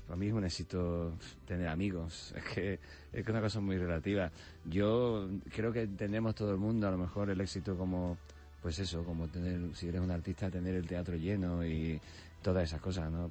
para 0.06 0.18
mí 0.18 0.26
es 0.26 0.32
un 0.32 0.44
éxito 0.44 1.12
tener 1.46 1.68
amigos. 1.68 2.34
Es 2.40 2.44
que 2.52 2.80
es 3.12 3.28
una 3.28 3.40
cosa 3.40 3.60
muy 3.60 3.78
relativa. 3.78 4.30
Yo 4.64 5.28
creo 5.54 5.72
que 5.72 5.82
entendemos 5.82 6.34
todo 6.34 6.50
el 6.50 6.58
mundo 6.58 6.88
a 6.88 6.90
lo 6.90 6.99
mejor 6.99 7.30
el 7.30 7.40
éxito 7.40 7.76
como, 7.76 8.18
pues 8.62 8.79
eso, 8.79 9.05
como 9.05 9.29
tener, 9.29 9.75
si 9.75 9.88
eres 9.88 10.00
un 10.00 10.11
artista, 10.11 10.50
tener 10.50 10.75
el 10.75 10.87
teatro 10.87 11.17
lleno 11.17 11.64
y 11.64 12.00
todas 12.43 12.64
esas 12.64 12.81
cosas, 12.81 13.11
¿no? 13.11 13.31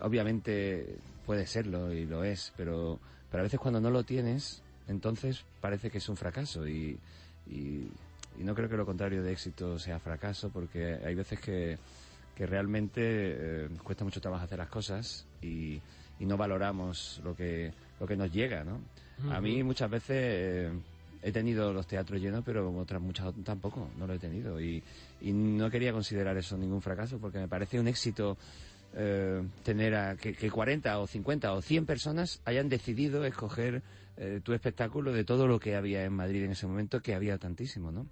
Obviamente 0.00 0.96
puede 1.26 1.46
serlo 1.46 1.92
y 1.92 2.06
lo 2.06 2.24
es, 2.24 2.52
pero, 2.56 2.98
pero 3.30 3.40
a 3.40 3.44
veces 3.44 3.60
cuando 3.60 3.80
no 3.80 3.90
lo 3.90 4.04
tienes, 4.04 4.62
entonces 4.88 5.44
parece 5.60 5.90
que 5.90 5.98
es 5.98 6.08
un 6.08 6.16
fracaso 6.16 6.66
y, 6.66 6.98
y, 7.48 7.88
no 8.38 8.54
creo 8.54 8.68
que 8.68 8.76
lo 8.76 8.86
contrario 8.86 9.22
de 9.22 9.32
éxito 9.32 9.78
sea 9.78 10.00
fracaso 10.00 10.50
porque 10.50 10.98
hay 11.04 11.14
veces 11.14 11.38
que, 11.38 11.78
que 12.34 12.46
realmente 12.46 13.00
eh, 13.04 13.68
cuesta 13.84 14.04
mucho 14.04 14.20
trabajo 14.20 14.44
hacer 14.44 14.58
las 14.58 14.68
cosas 14.68 15.26
y, 15.40 15.80
y 16.18 16.26
no 16.26 16.36
valoramos 16.36 17.20
lo 17.22 17.36
que, 17.36 17.72
lo 18.00 18.06
que 18.06 18.16
nos 18.16 18.32
llega, 18.32 18.64
¿no? 18.64 18.80
A 19.30 19.40
mí 19.40 19.62
muchas 19.62 19.88
veces 19.88 20.16
eh, 20.18 20.72
he 21.22 21.32
tenido 21.32 21.72
los 21.72 21.86
teatros 21.86 22.20
llenos, 22.20 22.42
pero 22.44 22.70
otras 22.78 23.00
muchas 23.00 23.32
tampoco, 23.44 23.88
no 23.96 24.06
lo 24.06 24.14
he 24.14 24.18
tenido. 24.18 24.60
Y, 24.60 24.82
no 25.22 25.70
quería 25.70 25.92
considerar 25.92 26.36
eso 26.36 26.56
ningún 26.56 26.82
fracaso, 26.82 27.18
porque 27.18 27.38
me 27.38 27.48
parece 27.48 27.78
un 27.78 27.86
éxito 27.86 28.36
eh, 28.94 29.42
tener 29.62 29.94
a, 29.94 30.16
que, 30.16 30.34
que, 30.34 30.50
40 30.50 30.98
o 30.98 31.06
50 31.06 31.52
o 31.52 31.62
100 31.62 31.86
personas 31.86 32.40
hayan 32.44 32.68
decidido 32.68 33.24
escoger 33.24 33.82
eh, 34.16 34.40
tu 34.42 34.52
espectáculo 34.52 35.12
de 35.12 35.24
todo 35.24 35.46
lo 35.46 35.58
que 35.60 35.76
había 35.76 36.04
en 36.04 36.12
Madrid 36.12 36.44
en 36.44 36.50
ese 36.50 36.66
momento, 36.66 37.00
que 37.00 37.14
había 37.14 37.38
tantísimo, 37.38 37.92
¿no? 37.92 38.06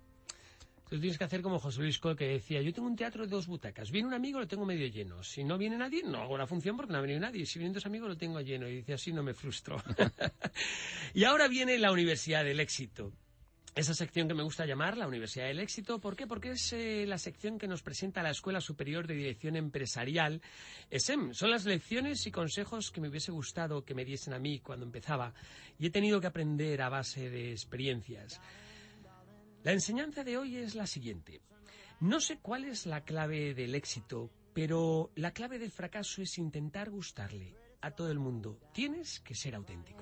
Tú 0.90 0.98
tienes 0.98 1.18
que 1.18 1.22
hacer 1.22 1.40
como 1.40 1.60
José 1.60 1.82
Luis 1.82 2.00
Col, 2.00 2.16
que 2.16 2.26
decía, 2.26 2.60
yo 2.62 2.72
tengo 2.72 2.88
un 2.88 2.96
teatro 2.96 3.24
de 3.24 3.30
dos 3.30 3.46
butacas, 3.46 3.92
viene 3.92 4.08
un 4.08 4.14
amigo, 4.14 4.40
lo 4.40 4.48
tengo 4.48 4.66
medio 4.66 4.88
lleno. 4.88 5.22
Si 5.22 5.44
no 5.44 5.56
viene 5.56 5.78
nadie, 5.78 6.02
no 6.02 6.18
hago 6.20 6.36
la 6.36 6.48
función 6.48 6.76
porque 6.76 6.92
no 6.92 6.98
ha 6.98 7.02
venido 7.02 7.20
nadie. 7.20 7.46
Si 7.46 7.60
vienen 7.60 7.74
dos 7.74 7.86
amigos, 7.86 8.08
lo 8.08 8.16
tengo 8.16 8.40
lleno. 8.40 8.68
Y 8.68 8.78
dice, 8.78 8.94
así 8.94 9.12
no 9.12 9.22
me 9.22 9.32
frustro. 9.32 9.80
y 11.14 11.22
ahora 11.22 11.46
viene 11.46 11.78
la 11.78 11.92
Universidad 11.92 12.44
del 12.44 12.58
Éxito. 12.58 13.12
Esa 13.76 13.94
sección 13.94 14.26
que 14.26 14.34
me 14.34 14.42
gusta 14.42 14.66
llamar 14.66 14.96
la 14.96 15.06
Universidad 15.06 15.46
del 15.46 15.60
Éxito, 15.60 16.00
¿por 16.00 16.16
qué? 16.16 16.26
Porque 16.26 16.50
es 16.50 16.72
eh, 16.72 17.04
la 17.06 17.18
sección 17.18 17.56
que 17.56 17.68
nos 17.68 17.82
presenta 17.82 18.20
la 18.20 18.30
Escuela 18.30 18.60
Superior 18.60 19.06
de 19.06 19.14
Dirección 19.14 19.54
Empresarial, 19.54 20.42
ESEM. 20.90 21.34
Son 21.34 21.52
las 21.52 21.66
lecciones 21.66 22.26
y 22.26 22.32
consejos 22.32 22.90
que 22.90 23.00
me 23.00 23.08
hubiese 23.08 23.30
gustado 23.30 23.84
que 23.84 23.94
me 23.94 24.04
diesen 24.04 24.34
a 24.34 24.40
mí 24.40 24.58
cuando 24.58 24.84
empezaba 24.86 25.34
y 25.78 25.86
he 25.86 25.90
tenido 25.90 26.20
que 26.20 26.26
aprender 26.26 26.82
a 26.82 26.88
base 26.88 27.30
de 27.30 27.52
experiencias. 27.52 28.40
La 29.62 29.72
enseñanza 29.72 30.24
de 30.24 30.38
hoy 30.38 30.56
es 30.56 30.74
la 30.74 30.86
siguiente. 30.86 31.42
No 32.00 32.20
sé 32.20 32.38
cuál 32.40 32.64
es 32.64 32.86
la 32.86 33.02
clave 33.02 33.52
del 33.52 33.74
éxito, 33.74 34.30
pero 34.54 35.10
la 35.16 35.32
clave 35.32 35.58
del 35.58 35.70
fracaso 35.70 36.22
es 36.22 36.38
intentar 36.38 36.88
gustarle 36.88 37.54
a 37.82 37.90
todo 37.90 38.10
el 38.10 38.18
mundo. 38.18 38.58
Tienes 38.72 39.20
que 39.20 39.34
ser 39.34 39.54
auténtico. 39.54 40.00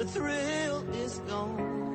The 0.00 0.06
thrill 0.06 0.82
is 0.94 1.18
gone. 1.28 1.89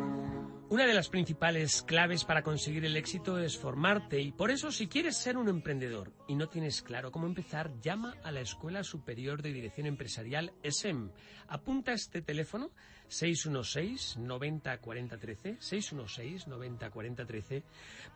Una 0.68 0.88
de 0.88 0.96
las 0.96 1.10
principales 1.10 1.84
claves 1.84 2.26
para 2.26 2.42
conseguir 2.42 2.86
el 2.86 2.98
éxito 2.98 3.38
es 3.38 3.56
formarte 3.56 4.20
y 4.20 4.32
por 4.32 4.50
eso 4.50 4.72
si 4.72 4.88
quieres 4.88 5.16
ser 5.16 5.38
un 5.38 5.48
emprendedor 5.48 6.12
y 6.28 6.34
no 6.34 6.50
tienes 6.50 6.82
claro 6.82 7.12
cómo 7.12 7.28
empezar, 7.28 7.80
llama 7.82 8.16
a 8.24 8.32
la 8.32 8.42
Escuela 8.42 8.84
Superior 8.84 9.44
de 9.44 9.54
Dirección 9.54 9.86
Empresarial 9.86 10.54
ESEM. 10.64 11.12
Apunta 11.50 11.94
este 11.94 12.24
teléfono 12.24 12.72
616 13.10 14.18
90 14.18 14.78
40 14.80 15.18
13, 15.20 15.58
616 15.60 16.48
90 16.48 16.90
40 16.90 17.26
13. 17.28 17.64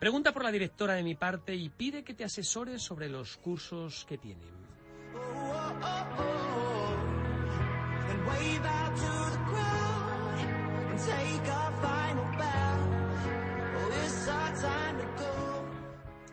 Pregunta 0.00 0.32
por 0.32 0.42
la 0.42 0.50
directora 0.50 0.94
de 0.94 1.04
mi 1.04 1.14
parte 1.14 1.54
y 1.54 1.68
pide 1.68 2.02
que 2.02 2.14
te 2.14 2.24
asesores 2.24 2.82
sobre 2.82 3.08
los 3.08 3.36
cursos 3.36 4.04
que 4.08 4.18
tienen. 4.18 4.50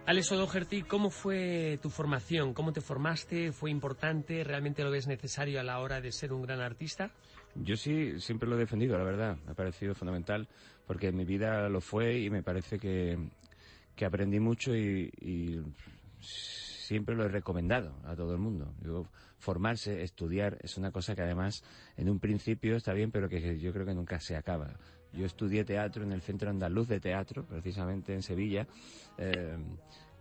Alex 0.07 0.31
O'Doherty, 0.31 0.83
¿cómo 0.83 1.09
fue 1.09 1.79
tu 1.81 1.89
formación? 1.89 2.53
¿Cómo 2.53 2.71
te 2.71 2.79
formaste? 2.79 3.51
¿Fue 3.51 3.69
importante? 3.69 4.41
¿Realmente 4.45 4.81
lo 4.81 4.89
ves 4.89 5.05
necesario 5.05 5.59
a 5.59 5.63
la 5.63 5.79
hora 5.79 6.00
de 6.00 6.13
ser 6.13 6.31
un 6.31 6.43
gran 6.43 6.62
artista? 6.62 7.12
Yo 7.55 7.75
sí, 7.75 8.19
siempre 8.21 8.47
lo 8.47 8.55
he 8.55 8.59
defendido, 8.59 8.97
la 8.97 9.03
verdad. 9.03 9.38
Me 9.45 9.51
ha 9.51 9.53
parecido 9.53 9.93
fundamental 9.95 10.47
porque 10.86 11.09
en 11.09 11.17
mi 11.17 11.25
vida 11.25 11.67
lo 11.67 11.81
fue 11.81 12.19
y 12.19 12.29
me 12.29 12.41
parece 12.41 12.79
que, 12.79 13.17
aprendí 14.05 14.39
mucho 14.39 14.74
y, 14.74 15.62
siempre 16.88 17.15
lo 17.15 17.25
he 17.25 17.27
recomendado 17.27 17.94
a 18.06 18.15
todo 18.15 18.32
el 18.32 18.39
mundo. 18.39 18.74
formarse, 19.39 20.03
estudiar, 20.03 20.58
es 20.62 20.77
una 20.77 20.91
cosa 20.91 21.15
que 21.15 21.22
además 21.22 21.63
en 21.98 22.10
un 22.10 22.20
principio 22.20 22.77
está 22.77 22.94
bien, 22.94 23.12
pero 23.12 23.27
que 23.27 23.60
yo 23.60 23.74
creo 23.74 23.86
que 23.86 23.94
nunca 23.94 24.22
se 24.22 24.38
acaba. 24.38 24.74
Yo 25.12 25.25
estudié 25.25 25.65
teatro 25.65 26.03
en 26.03 26.13
el 26.13 26.22
Centro 26.22 26.50
Andaluz 26.50 26.88
de 26.88 27.01
Teatro, 27.01 27.46
precisamente 27.46 28.13
en 28.13 28.22
Sevilla, 28.22 28.67
eh, 29.17 29.58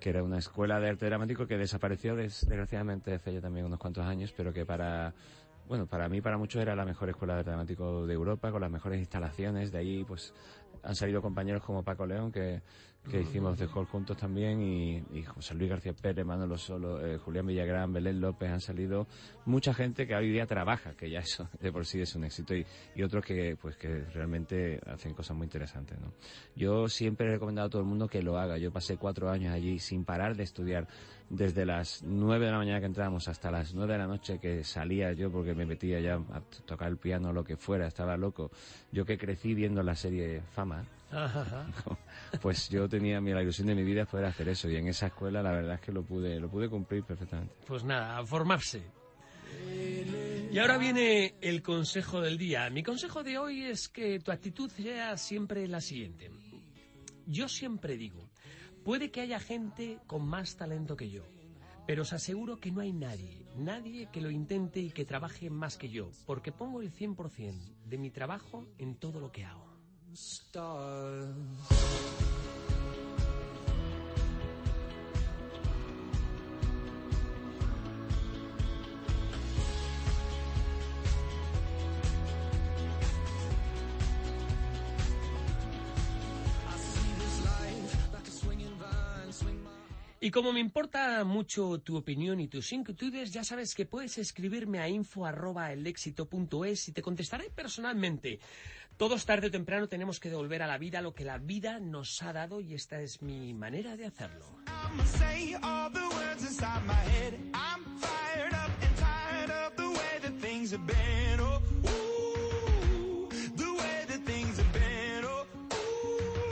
que 0.00 0.10
era 0.10 0.24
una 0.24 0.38
escuela 0.38 0.80
de 0.80 0.88
arte 0.88 1.06
dramático 1.06 1.46
que 1.46 1.56
desapareció 1.56 2.16
desgraciadamente 2.16 3.14
hace 3.14 3.34
ya 3.34 3.40
también 3.40 3.66
unos 3.66 3.78
cuantos 3.78 4.04
años, 4.04 4.34
pero 4.36 4.52
que 4.52 4.66
para 4.66 5.14
bueno, 5.68 5.86
para 5.86 6.08
mí, 6.08 6.20
para 6.20 6.38
muchos 6.38 6.62
era 6.62 6.76
la 6.76 6.84
mejor 6.84 7.10
escuela 7.10 7.36
de 7.36 7.42
dramático 7.42 8.06
de 8.06 8.14
Europa, 8.14 8.50
con 8.50 8.60
las 8.60 8.70
mejores 8.70 9.00
instalaciones. 9.00 9.72
De 9.72 9.78
ahí, 9.78 10.04
pues, 10.04 10.32
han 10.82 10.94
salido 10.94 11.20
compañeros 11.20 11.62
como 11.62 11.82
Paco 11.82 12.06
León, 12.06 12.30
que, 12.30 12.62
que 13.10 13.20
hicimos 13.20 13.58
de 13.58 13.66
Hall 13.66 13.86
juntos 13.86 14.16
también, 14.16 14.60
y, 14.62 15.22
José 15.24 15.54
Luis 15.54 15.70
García 15.70 15.92
Pérez, 15.92 16.24
Manolo 16.24 16.56
Solo, 16.56 17.04
eh, 17.04 17.18
Julián 17.18 17.46
Villagrán, 17.46 17.92
Belén 17.92 18.20
López, 18.20 18.50
han 18.50 18.60
salido 18.60 19.06
mucha 19.44 19.74
gente 19.74 20.06
que 20.06 20.14
hoy 20.14 20.30
día 20.30 20.46
trabaja, 20.46 20.94
que 20.94 21.10
ya 21.10 21.18
eso 21.18 21.48
de 21.60 21.72
por 21.72 21.84
sí 21.84 22.00
es 22.00 22.14
un 22.14 22.24
éxito, 22.24 22.54
y, 22.54 22.64
y 22.94 23.02
otros 23.02 23.24
que, 23.24 23.56
pues, 23.60 23.76
que 23.76 24.04
realmente 24.12 24.80
hacen 24.86 25.14
cosas 25.14 25.36
muy 25.36 25.46
interesantes, 25.46 25.98
¿no? 26.00 26.12
Yo 26.54 26.88
siempre 26.88 27.26
he 27.26 27.30
recomendado 27.30 27.66
a 27.66 27.70
todo 27.70 27.82
el 27.82 27.88
mundo 27.88 28.08
que 28.08 28.22
lo 28.22 28.38
haga. 28.38 28.56
Yo 28.58 28.72
pasé 28.72 28.96
cuatro 28.96 29.30
años 29.30 29.52
allí 29.52 29.78
sin 29.78 30.04
parar 30.04 30.36
de 30.36 30.44
estudiar 30.44 30.86
desde 31.28 31.66
las 31.66 32.02
nueve 32.02 32.46
de 32.46 32.52
la 32.52 32.58
mañana 32.58 32.80
que 32.80 32.86
entrábamos 32.86 33.28
hasta 33.28 33.50
las 33.50 33.74
nueve 33.74 33.94
de 33.94 33.98
la 33.98 34.06
noche 34.06 34.38
que 34.38 34.62
salía 34.62 35.12
yo 35.12 35.30
porque 35.30 35.54
me 35.54 35.66
metía 35.66 36.00
ya 36.00 36.14
a 36.14 36.40
tocar 36.64 36.88
el 36.88 36.98
piano 36.98 37.30
o 37.30 37.32
lo 37.32 37.44
que 37.44 37.56
fuera, 37.56 37.86
estaba 37.86 38.16
loco. 38.16 38.50
Yo 38.92 39.04
que 39.04 39.18
crecí 39.18 39.54
viendo 39.54 39.82
la 39.82 39.94
serie 39.94 40.42
Fama, 40.54 40.84
pues 42.40 42.68
yo 42.68 42.88
tenía 42.88 43.20
la 43.20 43.42
ilusión 43.42 43.68
de 43.68 43.74
mi 43.74 43.84
vida 43.84 44.04
poder 44.04 44.26
hacer 44.26 44.48
eso 44.48 44.68
y 44.68 44.76
en 44.76 44.88
esa 44.88 45.06
escuela 45.06 45.42
la 45.42 45.52
verdad 45.52 45.74
es 45.74 45.80
que 45.80 45.92
lo 45.92 46.02
pude, 46.02 46.38
lo 46.38 46.48
pude 46.48 46.68
cumplir 46.68 47.02
perfectamente. 47.04 47.54
Pues 47.66 47.84
nada, 47.84 48.18
a 48.18 48.24
formarse. 48.24 48.82
Y 50.50 50.58
ahora 50.58 50.78
viene 50.78 51.34
el 51.40 51.62
consejo 51.62 52.20
del 52.20 52.38
día. 52.38 52.68
Mi 52.70 52.82
consejo 52.82 53.22
de 53.22 53.38
hoy 53.38 53.64
es 53.64 53.88
que 53.88 54.18
tu 54.20 54.30
actitud 54.30 54.70
sea 54.70 55.16
siempre 55.16 55.66
la 55.68 55.80
siguiente. 55.80 56.30
Yo 57.26 57.48
siempre 57.48 57.96
digo, 57.96 58.25
Puede 58.86 59.10
que 59.10 59.20
haya 59.20 59.40
gente 59.40 59.98
con 60.06 60.24
más 60.24 60.54
talento 60.54 60.96
que 60.96 61.10
yo, 61.10 61.24
pero 61.88 62.02
os 62.02 62.12
aseguro 62.12 62.60
que 62.60 62.70
no 62.70 62.82
hay 62.82 62.92
nadie, 62.92 63.44
nadie 63.56 64.06
que 64.12 64.20
lo 64.20 64.30
intente 64.30 64.78
y 64.78 64.92
que 64.92 65.04
trabaje 65.04 65.50
más 65.50 65.76
que 65.76 65.88
yo, 65.88 66.12
porque 66.24 66.52
pongo 66.52 66.80
el 66.80 66.92
100% 66.92 67.74
de 67.84 67.98
mi 67.98 68.12
trabajo 68.12 68.64
en 68.78 68.94
todo 68.94 69.18
lo 69.18 69.32
que 69.32 69.44
hago. 69.44 69.66
Y 90.26 90.32
como 90.32 90.52
me 90.52 90.58
importa 90.58 91.22
mucho 91.22 91.78
tu 91.78 91.96
opinión 91.96 92.40
y 92.40 92.48
tus 92.48 92.72
inquietudes, 92.72 93.32
ya 93.32 93.44
sabes 93.44 93.76
que 93.76 93.86
puedes 93.86 94.18
escribirme 94.18 94.80
a 94.80 94.88
info.elexito.es 94.88 96.88
y 96.88 96.92
te 96.92 97.00
contestaré 97.00 97.48
personalmente. 97.50 98.40
Todos 98.96 99.24
tarde 99.24 99.46
o 99.46 99.50
temprano 99.52 99.86
tenemos 99.86 100.18
que 100.18 100.28
devolver 100.28 100.64
a 100.64 100.66
la 100.66 100.78
vida 100.78 101.00
lo 101.00 101.14
que 101.14 101.24
la 101.24 101.38
vida 101.38 101.78
nos 101.78 102.20
ha 102.24 102.32
dado 102.32 102.60
y 102.60 102.74
esta 102.74 103.00
es 103.00 103.22
mi 103.22 103.54
manera 103.54 103.96
de 103.96 104.06
hacerlo. 104.06 104.46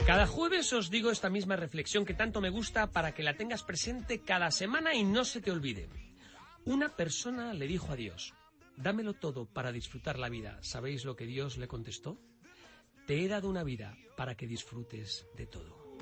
Cada 0.05 0.27
jueves 0.27 0.71
os 0.71 0.91
digo 0.91 1.09
esta 1.09 1.31
misma 1.31 1.55
reflexión 1.55 2.05
que 2.05 2.13
tanto 2.13 2.39
me 2.39 2.51
gusta 2.51 2.91
para 2.91 3.15
que 3.15 3.23
la 3.23 3.33
tengas 3.33 3.63
presente 3.63 4.21
cada 4.21 4.51
semana 4.51 4.93
y 4.93 5.03
no 5.03 5.25
se 5.25 5.41
te 5.41 5.49
olvide. 5.49 5.89
Una 6.63 6.89
persona 6.89 7.55
le 7.55 7.65
dijo 7.65 7.91
a 7.91 7.95
Dios, 7.95 8.35
dámelo 8.77 9.15
todo 9.15 9.47
para 9.47 9.71
disfrutar 9.71 10.19
la 10.19 10.29
vida. 10.29 10.59
¿Sabéis 10.61 11.05
lo 11.05 11.15
que 11.15 11.25
Dios 11.25 11.57
le 11.57 11.67
contestó? 11.67 12.19
Te 13.07 13.23
he 13.23 13.27
dado 13.27 13.49
una 13.49 13.63
vida 13.63 13.97
para 14.15 14.35
que 14.35 14.45
disfrutes 14.45 15.25
de 15.35 15.47
todo. 15.47 15.97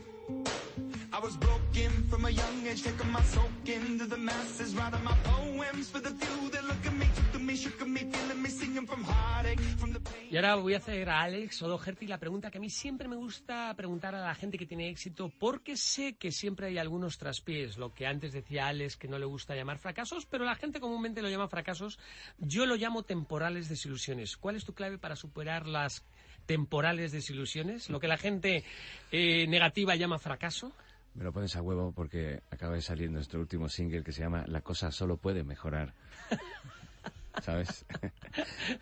I 1.14 1.20
was 1.20 1.38
broken 1.38 1.92
from 2.10 2.26
a 2.26 2.32
young 2.32 2.66
age, 2.66 2.82
taking 2.82 3.12
my 3.12 3.22
soak 3.22 3.70
into 3.70 4.08
the 4.08 4.18
masses, 4.18 4.76
writing 4.76 5.04
my 5.04 5.16
poems 5.24 5.88
for 5.92 6.02
the 6.02 6.10
few 6.10 6.50
that 6.50 6.64
look 6.64 6.84
at 6.88 6.94
me, 6.96 7.06
took 7.16 7.32
to 7.34 7.40
me, 7.40 7.56
shook 7.56 7.88
me, 7.88 8.00
feeling 8.00 8.42
me, 8.42 8.50
singing 8.50 8.88
from 8.88 9.04
heartache, 9.04 9.60
from 9.78 9.94
the 9.94 10.00
pain. 10.00 10.30
Y 10.32 10.38
ahora 10.38 10.56
voy 10.56 10.74
a 10.74 10.78
hacer 10.78 11.08
a 11.12 11.22
Alex 11.22 11.62
Odoherty 11.62 12.08
la 12.08 12.18
pregunta 12.18 12.50
que 12.50 12.58
a 12.58 12.62
mí 12.62 12.72
siempre 12.72 13.08
me 13.08 13.16
gusta 13.16 13.72
preguntar 13.76 14.16
a 14.16 14.26
la 14.26 14.34
gente 14.34 14.58
que 14.58 14.66
tiene 14.66 14.90
éxito, 14.90 15.32
porque 15.38 15.78
sé 15.78 16.16
que 16.16 16.32
siempre 16.32 16.66
hay 16.66 16.80
algunos 16.80 17.20
traspiés, 17.20 17.78
lo 17.78 17.94
que 17.94 18.08
antes 18.08 18.34
decía 18.34 18.66
Alex 18.66 18.98
que 18.98 19.08
no 19.08 19.20
le 19.20 19.26
gusta 19.26 19.56
llamar 19.56 19.78
fracasos, 19.78 20.26
pero 20.26 20.46
la 20.46 20.56
gente 20.56 20.80
comúnmente 20.80 21.22
lo 21.22 21.30
llama 21.30 21.48
fracasos, 21.48 22.00
yo 22.40 22.66
lo 22.66 22.76
llamo 22.76 23.04
temporales 23.04 23.70
desilusiones. 23.70 24.36
¿Cuál 24.36 24.56
es 24.56 24.66
tu 24.66 24.74
clave 24.74 24.98
para 24.98 25.16
superar 25.16 25.68
las 25.68 26.04
temporales 26.48 27.12
desilusiones? 27.12 27.92
Lo 27.92 28.00
que 28.00 28.08
la 28.08 28.18
gente 28.18 28.64
eh, 29.12 29.46
negativa 29.46 29.96
llama 29.96 30.18
fracaso. 30.18 30.74
Me 31.16 31.24
lo 31.24 31.32
pones 31.32 31.56
a 31.56 31.62
huevo 31.62 31.92
porque 31.92 32.42
acaba 32.50 32.76
de 32.76 32.82
salir 32.82 33.12
nuestro 33.12 33.40
último 33.40 33.70
single 33.70 34.04
que 34.04 34.12
se 34.12 34.22
llama 34.22 34.46
La 34.48 34.62
cosa 34.62 34.92
solo 34.92 35.18
puede 35.18 35.44
mejorar. 35.44 35.94
¿Sabes? 37.42 37.86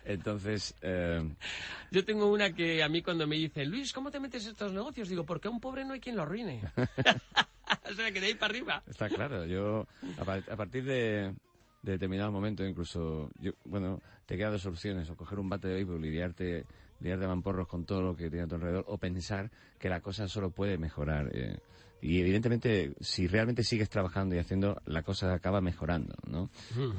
Entonces... 0.04 0.74
Eh, 0.82 1.22
Yo 1.90 2.04
tengo 2.04 2.30
una 2.30 2.52
que 2.52 2.82
a 2.82 2.88
mí 2.88 3.02
cuando 3.02 3.26
me 3.26 3.36
dicen, 3.36 3.70
Luis, 3.70 3.92
¿cómo 3.92 4.10
te 4.10 4.20
metes 4.20 4.44
en 4.44 4.52
estos 4.52 4.72
negocios? 4.72 5.08
Digo, 5.08 5.24
porque 5.24 5.48
a 5.48 5.50
un 5.50 5.60
pobre 5.60 5.84
no 5.84 5.94
hay 5.94 6.00
quien 6.00 6.16
lo 6.16 6.22
arruine. 6.22 6.60
o 6.76 7.94
sea, 7.94 8.12
que 8.12 8.20
de 8.20 8.26
ahí 8.26 8.34
para 8.34 8.52
arriba. 8.52 8.82
Está 8.86 9.08
claro. 9.08 9.46
Yo, 9.46 9.86
a, 10.18 10.56
partir 10.56 10.84
de, 10.84 11.34
determinado 11.82 12.30
momento, 12.30 12.64
incluso, 12.64 13.30
yo, 13.40 13.52
bueno, 13.64 14.00
te 14.26 14.36
quedan 14.36 14.52
dos 14.52 14.62
soluciones. 14.62 15.08
O 15.10 15.16
coger 15.16 15.38
un 15.38 15.48
bate 15.48 15.68
de 15.68 15.74
béisbol 15.74 16.04
y 16.04 16.10
liarte, 16.10 16.66
liarte 17.02 17.26
mamporros 17.26 17.68
con 17.68 17.84
todo 17.84 18.02
lo 18.02 18.16
que 18.16 18.30
tiene 18.30 18.44
a 18.44 18.46
tu 18.46 18.54
alrededor, 18.54 18.84
o 18.88 18.98
pensar 18.98 19.50
que 19.78 19.88
la 19.88 20.00
cosa 20.00 20.28
solo 20.28 20.50
puede 20.50 20.78
mejorar. 20.78 21.30
Eh, 21.32 21.58
y 22.00 22.18
evidentemente, 22.20 22.94
si 23.00 23.28
realmente 23.28 23.62
sigues 23.62 23.88
trabajando 23.88 24.34
y 24.34 24.38
haciendo, 24.38 24.82
la 24.86 25.02
cosa 25.02 25.32
acaba 25.32 25.60
mejorando, 25.60 26.16
¿no? 26.28 26.50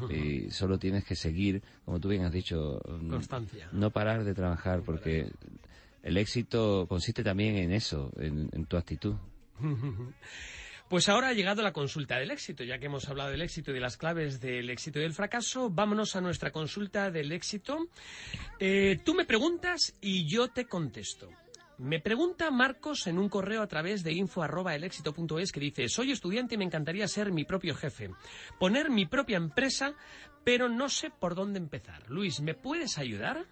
y 0.09 0.49
solo 0.49 0.79
tienes 0.79 1.03
que 1.03 1.15
seguir, 1.15 1.61
como 1.83 1.99
tú 1.99 2.07
bien 2.07 2.23
has 2.23 2.31
dicho, 2.31 2.79
Constancia. 3.09 3.67
no 3.73 3.91
parar 3.91 4.23
de 4.23 4.33
trabajar, 4.33 4.81
porque 4.85 5.29
el 6.03 6.17
éxito 6.17 6.85
consiste 6.87 7.21
también 7.21 7.57
en 7.57 7.73
eso, 7.73 8.11
en, 8.17 8.65
tu 8.65 8.77
actitud. 8.77 9.15
Pues 10.89 11.09
ahora 11.09 11.29
ha 11.29 11.33
llegado 11.33 11.61
la 11.61 11.73
consulta 11.73 12.17
del 12.19 12.31
éxito, 12.31 12.63
ya 12.63 12.77
que 12.77 12.85
hemos 12.85 13.09
hablado 13.09 13.31
del 13.31 13.41
éxito 13.41 13.71
y 13.71 13.73
de 13.73 13.79
las 13.79 13.97
claves 13.97 14.39
del 14.39 14.69
éxito 14.69 14.99
y 14.99 15.03
del 15.03 15.13
fracaso, 15.13 15.69
vámonos 15.69 16.15
a 16.15 16.21
nuestra 16.21 16.51
consulta 16.51 17.09
del 17.09 17.31
éxito. 17.31 17.87
Eh, 18.59 18.99
tú 19.03 19.15
me 19.15 19.25
preguntas 19.25 19.95
y 20.01 20.27
yo 20.27 20.49
te 20.49 20.65
contesto. 20.65 21.29
Me 21.79 21.99
pregunta 21.99 22.51
Marcos 22.51 23.07
en 23.07 23.17
un 23.17 23.29
correo 23.29 23.63
a 23.63 23.67
través 23.67 24.03
de 24.03 24.13
info.elexito.es 24.13 25.51
que 25.51 25.59
dice, 25.59 25.89
soy 25.89 26.11
estudiante 26.11 26.55
y 26.55 26.57
me 26.57 26.65
encantaría 26.65 27.07
ser 27.07 27.31
mi 27.31 27.45
propio 27.45 27.73
jefe, 27.73 28.11
poner 28.59 28.91
mi 28.91 29.07
propia 29.07 29.37
empresa, 29.37 29.95
pero 30.43 30.69
no 30.69 30.87
sé 30.87 31.09
por 31.09 31.33
dónde 31.33 31.57
empezar. 31.57 32.07
Luis, 32.09 32.41
¿me 32.41 32.53
puedes 32.53 32.97
ayudar? 32.99 33.47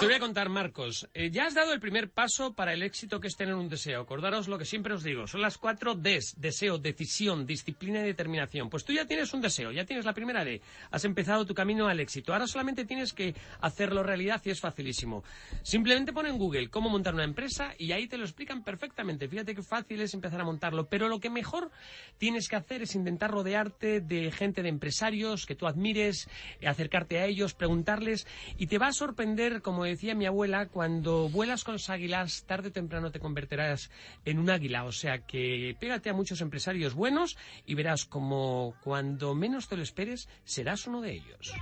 Te 0.00 0.06
voy 0.06 0.14
a 0.14 0.18
contar, 0.18 0.48
Marcos. 0.48 1.06
Eh, 1.12 1.30
ya 1.30 1.44
has 1.44 1.52
dado 1.52 1.74
el 1.74 1.80
primer 1.80 2.10
paso 2.10 2.54
para 2.54 2.72
el 2.72 2.82
éxito 2.82 3.20
que 3.20 3.28
es 3.28 3.36
tener 3.36 3.54
un 3.54 3.68
deseo. 3.68 4.00
Acordaros 4.00 4.48
lo 4.48 4.56
que 4.56 4.64
siempre 4.64 4.94
os 4.94 5.02
digo. 5.02 5.26
Son 5.26 5.42
las 5.42 5.58
cuatro 5.58 5.94
Ds. 5.94 6.36
Deseo, 6.38 6.78
decisión, 6.78 7.44
disciplina 7.44 8.00
y 8.00 8.04
determinación. 8.04 8.70
Pues 8.70 8.82
tú 8.82 8.94
ya 8.94 9.04
tienes 9.04 9.34
un 9.34 9.42
deseo, 9.42 9.72
ya 9.72 9.84
tienes 9.84 10.06
la 10.06 10.14
primera 10.14 10.42
D. 10.42 10.62
Has 10.90 11.04
empezado 11.04 11.44
tu 11.44 11.52
camino 11.52 11.86
al 11.86 12.00
éxito. 12.00 12.32
Ahora 12.32 12.46
solamente 12.46 12.86
tienes 12.86 13.12
que 13.12 13.34
hacerlo 13.60 14.02
realidad 14.02 14.40
y 14.46 14.48
es 14.48 14.60
facilísimo. 14.60 15.22
Simplemente 15.62 16.14
pon 16.14 16.24
en 16.24 16.38
Google 16.38 16.70
cómo 16.70 16.88
montar 16.88 17.12
una 17.12 17.24
empresa 17.24 17.74
y 17.76 17.92
ahí 17.92 18.08
te 18.08 18.16
lo 18.16 18.24
explican 18.24 18.64
perfectamente. 18.64 19.28
Fíjate 19.28 19.54
qué 19.54 19.62
fácil 19.62 20.00
es 20.00 20.14
empezar 20.14 20.40
a 20.40 20.44
montarlo. 20.44 20.88
Pero 20.88 21.08
lo 21.08 21.20
que 21.20 21.28
mejor 21.28 21.70
tienes 22.16 22.48
que 22.48 22.56
hacer 22.56 22.80
es 22.80 22.94
intentar 22.94 23.30
rodearte 23.30 24.00
de 24.00 24.32
gente 24.32 24.62
de 24.62 24.70
empresarios 24.70 25.44
que 25.44 25.56
tú 25.56 25.66
admires, 25.66 26.26
acercarte 26.66 27.18
a 27.18 27.26
ellos, 27.26 27.52
preguntarles 27.52 28.26
y 28.56 28.66
te 28.66 28.78
va 28.78 28.86
a 28.86 28.92
sorprender 28.92 29.60
como 29.60 29.89
decía 29.90 30.14
mi 30.14 30.26
abuela, 30.26 30.66
cuando 30.66 31.28
vuelas 31.28 31.64
con 31.64 31.74
los 31.74 31.90
águilas, 31.90 32.44
tarde 32.46 32.68
o 32.68 32.72
temprano 32.72 33.10
te 33.10 33.20
convertirás 33.20 33.90
en 34.24 34.38
un 34.38 34.50
águila. 34.50 34.84
O 34.84 34.92
sea 34.92 35.18
que 35.26 35.76
pégate 35.78 36.10
a 36.10 36.14
muchos 36.14 36.40
empresarios 36.40 36.94
buenos 36.94 37.36
y 37.66 37.74
verás 37.74 38.04
como 38.04 38.74
cuando 38.82 39.34
menos 39.34 39.68
te 39.68 39.76
lo 39.76 39.82
esperes, 39.82 40.28
serás 40.44 40.86
uno 40.86 41.00
de 41.00 41.12
ellos. 41.12 41.52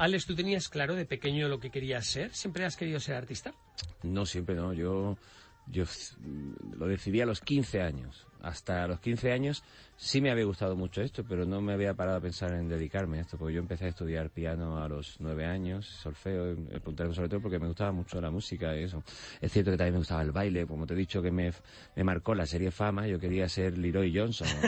Alex, 0.00 0.24
¿tú 0.24 0.34
tenías 0.34 0.70
claro 0.70 0.94
de 0.94 1.04
pequeño 1.04 1.46
lo 1.46 1.60
que 1.60 1.68
querías 1.68 2.06
ser? 2.06 2.34
¿Siempre 2.34 2.64
has 2.64 2.74
querido 2.74 2.98
ser 3.00 3.16
artista? 3.16 3.52
No, 4.02 4.24
siempre 4.24 4.54
no. 4.54 4.72
Yo, 4.72 5.18
yo 5.70 5.84
lo 6.76 6.86
decidí 6.86 7.20
a 7.20 7.26
los 7.26 7.40
15 7.40 7.82
años 7.82 8.26
hasta 8.42 8.86
los 8.86 9.00
15 9.00 9.32
años 9.32 9.62
sí 9.96 10.20
me 10.20 10.30
había 10.30 10.44
gustado 10.44 10.76
mucho 10.76 11.02
esto, 11.02 11.24
pero 11.28 11.44
no 11.44 11.60
me 11.60 11.74
había 11.74 11.92
parado 11.92 12.16
a 12.16 12.20
pensar 12.20 12.54
en 12.54 12.68
dedicarme 12.68 13.18
a 13.18 13.20
esto, 13.20 13.36
porque 13.36 13.54
yo 13.54 13.60
empecé 13.60 13.84
a 13.84 13.88
estudiar 13.88 14.30
piano 14.30 14.82
a 14.82 14.88
los 14.88 15.16
9 15.20 15.44
años, 15.44 15.86
solfeo, 15.86 16.52
el 16.52 16.80
puntero 16.80 17.12
sobre 17.12 17.28
todo 17.28 17.40
porque 17.40 17.58
me 17.58 17.66
gustaba 17.66 17.92
mucho 17.92 18.20
la 18.20 18.30
música 18.30 18.74
y 18.74 18.84
eso. 18.84 19.02
Es 19.40 19.52
cierto 19.52 19.70
que 19.70 19.76
también 19.76 19.94
me 19.94 19.98
gustaba 19.98 20.22
el 20.22 20.32
baile, 20.32 20.66
como 20.66 20.86
te 20.86 20.94
he 20.94 20.96
dicho 20.96 21.20
que 21.20 21.30
me, 21.30 21.52
me 21.96 22.04
marcó 22.04 22.34
la 22.34 22.46
serie 22.46 22.70
Fama, 22.70 23.06
yo 23.06 23.18
quería 23.18 23.48
ser 23.48 23.76
Leroy 23.76 24.16
Johnson. 24.16 24.48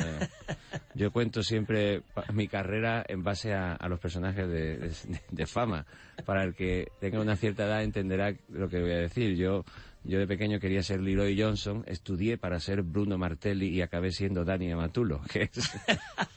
Yo 0.95 1.11
cuento 1.11 1.43
siempre 1.43 2.03
mi 2.35 2.49
carrera 2.49 3.03
en 3.09 3.23
base 3.23 3.55
a, 3.55 3.79
los 3.89 3.99
personajes 3.99 4.47
de, 4.47 4.93
de 5.31 5.47
Fama. 5.47 5.87
Para 6.27 6.45
el 6.45 6.55
que 6.55 6.89
tenga 7.01 7.19
una 7.19 7.35
cierta 7.35 7.65
edad 7.65 7.83
entenderá 7.83 8.35
lo 8.51 8.69
que 8.69 8.79
voy 8.79 8.93
a 8.93 8.99
decir. 8.99 9.35
Yo 9.35 9.65
yo 10.05 10.19
de 10.19 10.27
pequeño 10.27 10.59
quería 10.59 10.83
ser 10.83 11.01
Leroy 11.01 11.41
Johnson, 11.41 11.85
estudié 11.87 12.39
para 12.39 12.59
ser 12.61 12.83
Bruno 12.83 13.19
Martelli 13.19 13.69
y 13.69 13.83
acabé 13.83 14.11
siendo 14.11 14.45
Dani 14.45 14.71
Amatulo, 14.73 15.21
que 15.31 15.43
es... 15.43 15.71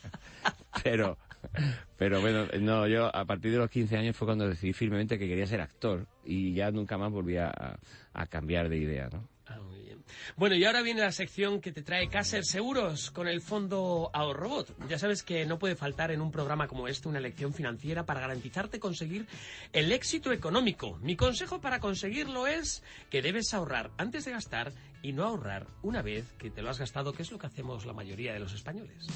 pero, 0.84 1.18
pero 1.98 2.22
bueno, 2.22 2.46
no, 2.60 2.88
yo 2.88 3.16
a 3.16 3.26
partir 3.26 3.52
de 3.52 3.58
los 3.58 3.70
15 3.70 3.98
años 3.98 4.16
fue 4.16 4.28
cuando 4.28 4.48
decidí 4.48 4.74
firmemente 4.74 5.18
que 5.18 5.28
quería 5.28 5.48
ser 5.48 5.62
actor 5.62 6.08
y 6.24 6.54
ya 6.54 6.72
nunca 6.72 6.98
más 6.98 7.12
volví 7.12 7.38
a, 7.38 7.78
a 8.14 8.28
cambiar 8.28 8.70
de 8.70 8.78
idea, 8.78 9.10
¿no? 9.12 9.35
Bueno, 10.38 10.56
y 10.56 10.66
ahora 10.66 10.82
viene 10.82 11.02
la 11.02 11.12
sección 11.12 11.62
que 11.62 11.72
te 11.72 11.82
trae 11.82 12.10
Caser 12.10 12.44
Seguros 12.46 13.12
con 13.12 13.28
el 13.28 13.42
fondo 13.42 14.10
Ahorrobot. 14.14 14.76
Ya 14.90 15.00
sabes 15.00 15.24
que 15.24 15.46
no 15.46 15.60
puede 15.60 15.76
faltar 15.76 16.12
en 16.12 16.22
un 16.22 16.32
programa 16.32 16.68
como 16.68 16.88
este 16.88 17.08
una 17.08 17.20
lección 17.20 17.54
financiera 17.54 18.06
para 18.06 18.20
garantizarte 18.20 18.80
conseguir 18.80 19.28
el 19.72 19.92
éxito 19.92 20.32
económico. 20.32 20.98
Mi 21.02 21.16
consejo 21.16 21.62
para 21.62 21.80
conseguirlo 21.80 22.48
es 22.48 22.84
que 23.10 23.22
debes 23.22 23.54
ahorrar 23.54 23.92
antes 23.98 24.26
de 24.26 24.32
gastar 24.32 24.74
y 25.02 25.14
no 25.14 25.24
ahorrar 25.24 25.68
una 25.84 26.02
vez 26.02 26.26
que 26.38 26.50
te 26.50 26.62
lo 26.62 26.70
has 26.70 26.80
gastado, 26.80 27.14
que 27.14 27.22
es 27.22 27.32
lo 27.32 27.40
que 27.40 27.48
hacemos 27.48 27.86
la 27.86 27.94
mayoría 27.94 28.34
de 28.34 28.40
los 28.40 28.54
españoles. 28.54 29.08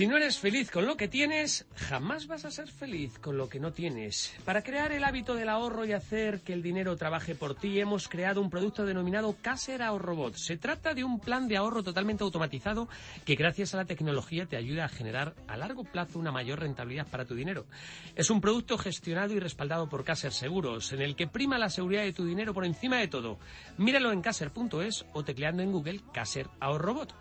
Si 0.00 0.06
no 0.06 0.16
eres 0.16 0.38
feliz 0.38 0.70
con 0.70 0.86
lo 0.86 0.96
que 0.96 1.08
tienes, 1.08 1.66
jamás 1.76 2.26
vas 2.26 2.46
a 2.46 2.50
ser 2.50 2.68
feliz 2.68 3.18
con 3.18 3.36
lo 3.36 3.50
que 3.50 3.60
no 3.60 3.74
tienes. 3.74 4.34
Para 4.46 4.62
crear 4.62 4.92
el 4.92 5.04
hábito 5.04 5.34
del 5.34 5.50
ahorro 5.50 5.84
y 5.84 5.92
hacer 5.92 6.40
que 6.40 6.54
el 6.54 6.62
dinero 6.62 6.96
trabaje 6.96 7.34
por 7.34 7.54
ti, 7.54 7.78
hemos 7.78 8.08
creado 8.08 8.40
un 8.40 8.48
producto 8.48 8.86
denominado 8.86 9.36
Caser 9.42 9.82
Ahorrobot. 9.82 10.36
Se 10.36 10.56
trata 10.56 10.94
de 10.94 11.04
un 11.04 11.20
plan 11.20 11.48
de 11.48 11.58
ahorro 11.58 11.82
totalmente 11.82 12.24
automatizado 12.24 12.88
que 13.26 13.34
gracias 13.34 13.74
a 13.74 13.76
la 13.76 13.84
tecnología 13.84 14.46
te 14.46 14.56
ayuda 14.56 14.86
a 14.86 14.88
generar 14.88 15.34
a 15.46 15.58
largo 15.58 15.84
plazo 15.84 16.18
una 16.18 16.32
mayor 16.32 16.60
rentabilidad 16.60 17.06
para 17.06 17.26
tu 17.26 17.34
dinero. 17.34 17.66
Es 18.16 18.30
un 18.30 18.40
producto 18.40 18.78
gestionado 18.78 19.34
y 19.34 19.38
respaldado 19.38 19.90
por 19.90 20.04
Caser 20.04 20.32
Seguros, 20.32 20.94
en 20.94 21.02
el 21.02 21.14
que 21.14 21.26
prima 21.26 21.58
la 21.58 21.68
seguridad 21.68 22.04
de 22.04 22.14
tu 22.14 22.24
dinero 22.24 22.54
por 22.54 22.64
encima 22.64 22.96
de 22.96 23.08
todo. 23.08 23.38
Míralo 23.76 24.12
en 24.12 24.22
caser.es 24.22 25.04
o 25.12 25.24
tecleando 25.24 25.62
en 25.62 25.72
Google 25.72 26.00
Caser 26.14 26.48
Ahorrobot. 26.58 27.12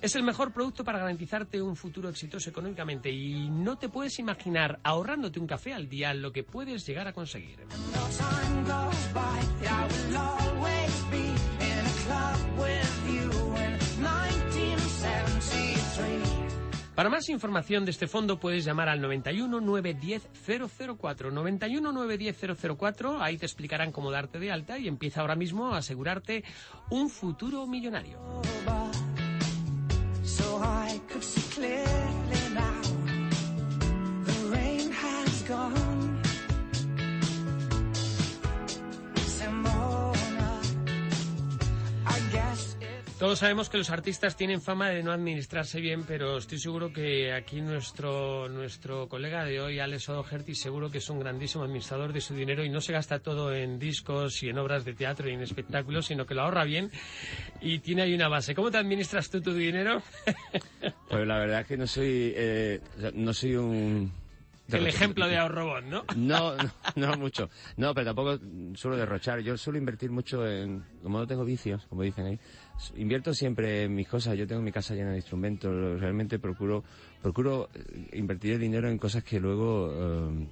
Es 0.00 0.14
el 0.16 0.22
mejor 0.22 0.52
producto 0.52 0.84
para 0.84 0.98
garantizarte 0.98 1.62
un 1.62 1.76
futuro 1.76 2.08
exitoso 2.08 2.50
económicamente 2.50 3.10
y 3.10 3.48
no 3.48 3.78
te 3.78 3.88
puedes 3.88 4.18
imaginar 4.18 4.80
ahorrándote 4.82 5.40
un 5.40 5.46
café 5.46 5.72
al 5.72 5.88
día 5.88 6.12
lo 6.14 6.32
que 6.32 6.44
puedes 6.44 6.86
llegar 6.86 7.08
a 7.08 7.12
conseguir. 7.12 7.58
Para 16.94 17.10
más 17.10 17.28
información 17.28 17.84
de 17.84 17.90
este 17.90 18.06
fondo 18.06 18.38
puedes 18.38 18.64
llamar 18.64 18.88
al 18.88 19.00
91 19.00 19.60
910 19.60 20.28
004. 20.96 21.32
91 21.32 21.92
910 21.92 22.78
004, 22.78 23.20
ahí 23.20 23.36
te 23.36 23.46
explicarán 23.46 23.90
cómo 23.90 24.12
darte 24.12 24.38
de 24.38 24.52
alta 24.52 24.78
y 24.78 24.86
empieza 24.86 25.20
ahora 25.20 25.34
mismo 25.34 25.74
a 25.74 25.78
asegurarte 25.78 26.44
un 26.90 27.10
futuro 27.10 27.66
millonario. 27.66 28.20
Could 31.08 31.24
see 31.24 31.40
clearly 31.50 32.54
now. 32.54 32.80
The 34.24 34.48
rain 34.50 34.90
has 34.92 35.42
gone. 35.42 35.83
Todos 43.18 43.38
sabemos 43.38 43.68
que 43.68 43.78
los 43.78 43.90
artistas 43.90 44.36
tienen 44.36 44.60
fama 44.60 44.90
de 44.90 45.02
no 45.02 45.12
administrarse 45.12 45.80
bien, 45.80 46.02
pero 46.04 46.36
estoy 46.36 46.58
seguro 46.58 46.92
que 46.92 47.32
aquí 47.32 47.60
nuestro, 47.60 48.48
nuestro 48.48 49.08
colega 49.08 49.44
de 49.44 49.60
hoy, 49.60 49.78
Alex 49.78 50.08
O'Doherty, 50.08 50.54
seguro 50.56 50.90
que 50.90 50.98
es 50.98 51.08
un 51.08 51.20
grandísimo 51.20 51.62
administrador 51.62 52.12
de 52.12 52.20
su 52.20 52.34
dinero 52.34 52.64
y 52.64 52.68
no 52.68 52.80
se 52.80 52.92
gasta 52.92 53.20
todo 53.20 53.54
en 53.54 53.78
discos 53.78 54.42
y 54.42 54.48
en 54.48 54.58
obras 54.58 54.84
de 54.84 54.94
teatro 54.94 55.30
y 55.30 55.34
en 55.34 55.42
espectáculos, 55.42 56.06
sino 56.06 56.26
que 56.26 56.34
lo 56.34 56.42
ahorra 56.42 56.64
bien 56.64 56.90
y 57.60 57.78
tiene 57.78 58.02
ahí 58.02 58.14
una 58.14 58.28
base. 58.28 58.52
¿Cómo 58.54 58.72
te 58.72 58.78
administras 58.78 59.30
tú 59.30 59.40
tu 59.40 59.54
dinero? 59.54 60.02
pues 61.08 61.26
la 61.26 61.38
verdad 61.38 61.60
es 61.60 61.66
que 61.68 61.76
no 61.76 61.86
soy, 61.86 62.32
eh, 62.36 62.80
no 63.14 63.32
soy 63.32 63.54
un 63.54 64.12
el 64.72 64.86
ejemplo 64.86 65.28
de 65.28 65.36
ahorrobón, 65.36 65.90
¿no? 65.90 66.04
¿no? 66.16 66.54
No, 66.64 66.72
no, 66.96 67.16
mucho. 67.16 67.48
No, 67.76 67.94
pero 67.94 68.06
tampoco 68.06 68.38
suelo 68.74 68.96
derrochar. 68.96 69.40
Yo 69.40 69.56
suelo 69.56 69.78
invertir 69.78 70.10
mucho 70.10 70.46
en, 70.46 70.84
como 71.02 71.18
no 71.18 71.26
tengo 71.26 71.44
vicios, 71.44 71.86
como 71.86 72.02
dicen 72.02 72.26
ahí, 72.26 72.40
invierto 72.96 73.34
siempre 73.34 73.84
en 73.84 73.94
mis 73.94 74.08
cosas. 74.08 74.36
Yo 74.36 74.46
tengo 74.46 74.62
mi 74.62 74.72
casa 74.72 74.94
llena 74.94 75.10
de 75.10 75.16
instrumentos. 75.16 76.00
Realmente 76.00 76.38
procuro, 76.38 76.84
procuro 77.22 77.68
eh, 77.74 78.10
invertir 78.12 78.54
el 78.54 78.60
dinero 78.60 78.88
en 78.88 78.98
cosas 78.98 79.24
que 79.24 79.40
luego 79.40 79.90
eh, 79.92 80.48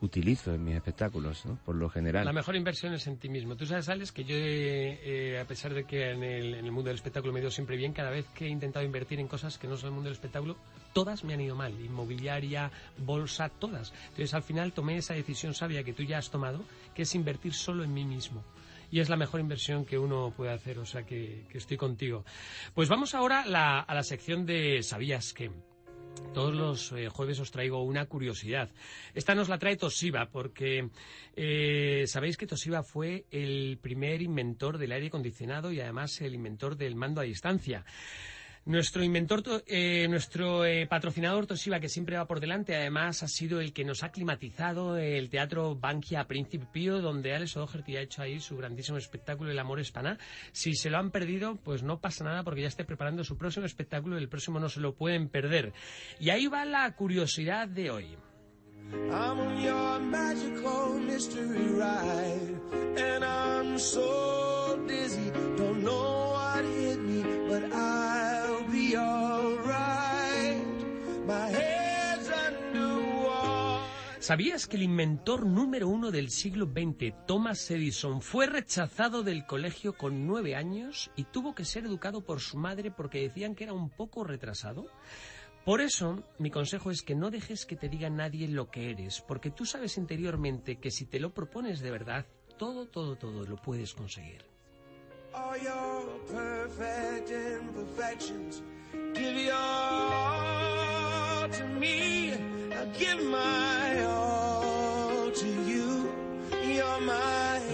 utilizo 0.00 0.52
en 0.52 0.64
mis 0.64 0.76
espectáculos, 0.76 1.44
¿no? 1.46 1.58
Por 1.64 1.76
lo 1.76 1.88
general. 1.88 2.24
La 2.24 2.32
mejor 2.32 2.56
inversión 2.56 2.92
es 2.94 3.06
en 3.06 3.18
ti 3.18 3.28
mismo. 3.28 3.56
Tú 3.56 3.66
sabes, 3.66 3.88
Alex, 3.88 4.12
que 4.12 4.24
yo, 4.24 4.34
eh, 4.36 5.38
a 5.40 5.46
pesar 5.46 5.74
de 5.74 5.84
que 5.84 6.10
en 6.10 6.22
el, 6.22 6.70
mundo 6.70 6.88
del 6.88 6.96
espectáculo 6.96 7.32
me 7.32 7.40
ido 7.40 7.50
siempre 7.50 7.76
bien, 7.76 7.92
cada 7.92 8.10
vez 8.10 8.26
que 8.34 8.46
he 8.46 8.48
intentado 8.48 8.84
invertir 8.84 9.20
en 9.20 9.28
cosas 9.28 9.58
que 9.58 9.66
no 9.66 9.76
son 9.76 9.88
el 9.88 9.94
mundo 9.94 10.08
del 10.08 10.16
espectáculo, 10.16 10.56
todas 10.92 11.24
me 11.24 11.34
han 11.34 11.40
ido 11.40 11.54
mal. 11.54 11.72
Inmobiliaria, 11.80 12.70
bolsa, 12.98 13.48
todas. 13.48 13.92
Entonces, 14.08 14.34
al 14.34 14.42
final 14.42 14.72
tomé 14.72 14.98
esa 14.98 15.14
decisión 15.14 15.54
sabia 15.54 15.82
que 15.82 15.92
tú 15.92 16.02
ya 16.02 16.18
has 16.18 16.30
tomado, 16.30 16.64
que 16.94 17.02
es 17.02 17.14
invertir 17.14 17.54
solo 17.54 17.84
en 17.84 17.94
mí 17.94 18.04
mismo 18.04 18.44
y 18.88 19.00
es 19.00 19.08
la 19.08 19.16
mejor 19.16 19.40
inversión 19.40 19.84
que 19.84 19.98
uno 19.98 20.32
puede 20.36 20.52
hacer, 20.52 20.78
o 20.78 20.86
sea 20.86 21.02
que, 21.02 21.44
estoy 21.52 21.76
contigo. 21.76 22.24
Pues 22.72 22.88
vamos 22.88 23.16
ahora 23.16 23.42
a 23.42 23.94
la 23.94 24.02
sección 24.04 24.46
de 24.46 24.80
¿Sabías 24.84 25.32
qué? 25.32 25.50
Todos 26.34 26.54
los 26.54 26.92
eh, 26.92 27.08
jueves 27.08 27.40
os 27.40 27.50
traigo 27.50 27.82
una 27.82 28.06
curiosidad. 28.06 28.68
Esta 29.14 29.34
nos 29.34 29.48
la 29.48 29.58
trae 29.58 29.76
Toshiba 29.76 30.26
porque 30.26 30.90
eh, 31.34 32.04
sabéis 32.06 32.36
que 32.36 32.46
Toshiba 32.46 32.82
fue 32.82 33.24
el 33.30 33.78
primer 33.80 34.20
inventor 34.22 34.78
del 34.78 34.92
aire 34.92 35.06
acondicionado 35.06 35.72
y 35.72 35.80
además 35.80 36.20
el 36.20 36.34
inventor 36.34 36.76
del 36.76 36.94
mando 36.94 37.20
a 37.20 37.24
distancia. 37.24 37.84
Nuestro 38.66 39.04
inventor, 39.04 39.44
eh, 39.68 40.08
nuestro 40.08 40.64
eh, 40.64 40.88
patrocinador 40.88 41.46
Toshiba, 41.46 41.78
que 41.78 41.88
siempre 41.88 42.16
va 42.16 42.26
por 42.26 42.40
delante, 42.40 42.74
además 42.74 43.22
ha 43.22 43.28
sido 43.28 43.60
el 43.60 43.72
que 43.72 43.84
nos 43.84 44.02
ha 44.02 44.10
climatizado 44.10 44.96
el 44.96 45.30
teatro 45.30 45.76
Bankia 45.76 46.26
Príncipe 46.26 46.66
Pío, 46.72 47.00
donde 47.00 47.32
Alex 47.32 47.56
O'Doherty 47.56 47.96
ha 47.96 48.00
hecho 48.00 48.22
ahí 48.22 48.40
su 48.40 48.56
grandísimo 48.56 48.98
espectáculo 48.98 49.52
El 49.52 49.60
amor 49.60 49.78
es 49.78 49.92
Si 50.50 50.74
se 50.74 50.90
lo 50.90 50.98
han 50.98 51.12
perdido, 51.12 51.54
pues 51.62 51.84
no 51.84 52.00
pasa 52.00 52.24
nada 52.24 52.42
porque 52.42 52.62
ya 52.62 52.66
esté 52.66 52.84
preparando 52.84 53.22
su 53.22 53.38
próximo 53.38 53.66
espectáculo 53.66 54.18
y 54.18 54.22
el 54.22 54.28
próximo 54.28 54.58
no 54.58 54.68
se 54.68 54.80
lo 54.80 54.96
pueden 54.96 55.28
perder. 55.28 55.72
Y 56.18 56.30
ahí 56.30 56.48
va 56.48 56.64
la 56.64 56.92
curiosidad 56.96 57.68
de 57.68 57.90
hoy. 57.92 58.16
¿Sabías 74.26 74.66
que 74.66 74.76
el 74.76 74.82
inventor 74.82 75.46
número 75.46 75.86
uno 75.86 76.10
del 76.10 76.30
siglo 76.30 76.66
XX, 76.66 77.14
Thomas 77.28 77.70
Edison, 77.70 78.20
fue 78.20 78.48
rechazado 78.48 79.22
del 79.22 79.46
colegio 79.46 79.96
con 79.96 80.26
nueve 80.26 80.56
años 80.56 81.12
y 81.14 81.22
tuvo 81.22 81.54
que 81.54 81.64
ser 81.64 81.84
educado 81.84 82.24
por 82.24 82.40
su 82.40 82.58
madre 82.58 82.90
porque 82.90 83.20
decían 83.20 83.54
que 83.54 83.62
era 83.62 83.72
un 83.72 83.88
poco 83.88 84.24
retrasado? 84.24 84.86
Por 85.64 85.80
eso, 85.80 86.24
mi 86.40 86.50
consejo 86.50 86.90
es 86.90 87.02
que 87.02 87.14
no 87.14 87.30
dejes 87.30 87.66
que 87.66 87.76
te 87.76 87.88
diga 87.88 88.10
nadie 88.10 88.48
lo 88.48 88.68
que 88.68 88.90
eres, 88.90 89.20
porque 89.20 89.52
tú 89.52 89.64
sabes 89.64 89.96
interiormente 89.96 90.80
que 90.80 90.90
si 90.90 91.06
te 91.06 91.20
lo 91.20 91.32
propones 91.32 91.78
de 91.78 91.92
verdad, 91.92 92.26
todo, 92.58 92.86
todo, 92.86 93.14
todo 93.14 93.44
lo 93.44 93.54
puedes 93.62 93.94
conseguir. 93.94 94.44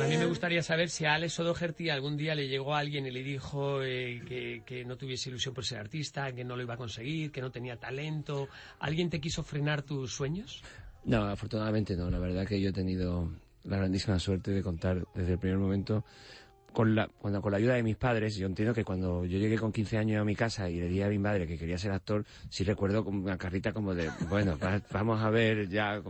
A 0.03 0.07
mí 0.09 0.17
me 0.17 0.27
gustaría 0.27 0.63
saber 0.63 0.91
si 0.91 1.05
a 1.05 1.15
Alex 1.15 1.39
O'Doherty 1.41 1.89
algún 1.89 2.17
día 2.17 2.35
le 2.35 2.49
llegó 2.49 2.75
a 2.75 2.81
alguien 2.81 3.07
y 3.07 3.11
le 3.11 3.23
dijo 3.23 3.83
eh, 3.83 4.63
que, 4.67 4.85
no 4.85 4.97
tuviese 4.97 5.31
ilusión 5.31 5.55
por 5.55 5.65
ser 5.65 5.79
artista, 5.79 6.33
que 6.33 6.45
no 6.45 6.57
lo 6.57 6.63
iba 6.63 6.75
a 6.75 6.77
conseguir, 6.77 7.31
que 7.31 7.41
no 7.41 7.51
tenía 7.51 7.77
talento. 7.77 8.49
¿Alguien 8.81 9.11
te 9.11 9.21
quiso 9.21 9.43
frenar 9.43 9.83
tus 9.83 10.13
sueños? 10.13 10.63
No, 11.05 11.23
afortunadamente 11.25 11.97
no. 11.97 12.11
La 12.11 12.19
verdad 12.19 12.47
que 12.47 12.61
yo 12.61 12.71
he 12.71 12.73
tenido 12.73 13.31
la 13.65 13.77
grandísima 13.77 14.19
suerte 14.19 14.51
de 14.51 14.63
contar 14.63 15.07
desde 15.15 15.35
el 15.35 15.39
primer 15.39 15.59
momento 15.59 16.05
con 16.73 16.95
la, 16.95 17.09
cuando, 17.09 17.43
con 17.43 17.53
la 17.53 17.59
ayuda 17.59 17.75
de 17.75 17.83
mis 17.83 17.97
padres, 17.97 18.37
yo 18.37 18.47
entiendo 18.47 18.75
que 18.75 18.85
cuando 18.85 19.25
yo 19.25 19.39
llegué 19.39 19.59
con 19.59 19.73
15 19.73 19.99
años 19.99 20.21
a 20.21 20.25
mi 20.25 20.35
casa 20.35 20.71
y 20.71 20.81
le 20.81 20.89
dije 20.89 21.05
a 21.05 21.09
mi 21.09 21.19
madre 21.19 21.47
que 21.47 21.59
quería 21.59 21.79
ser 21.79 21.93
actor, 21.93 22.25
sí 22.49 22.65
recuerdo 22.65 23.03
una 23.05 23.37
carrita 23.37 23.73
como 23.73 23.95
de, 23.95 24.11
bueno, 24.29 24.59
vamos 24.91 25.23
a 25.23 25.31
ver 25.31 25.69
ya, 25.69 26.03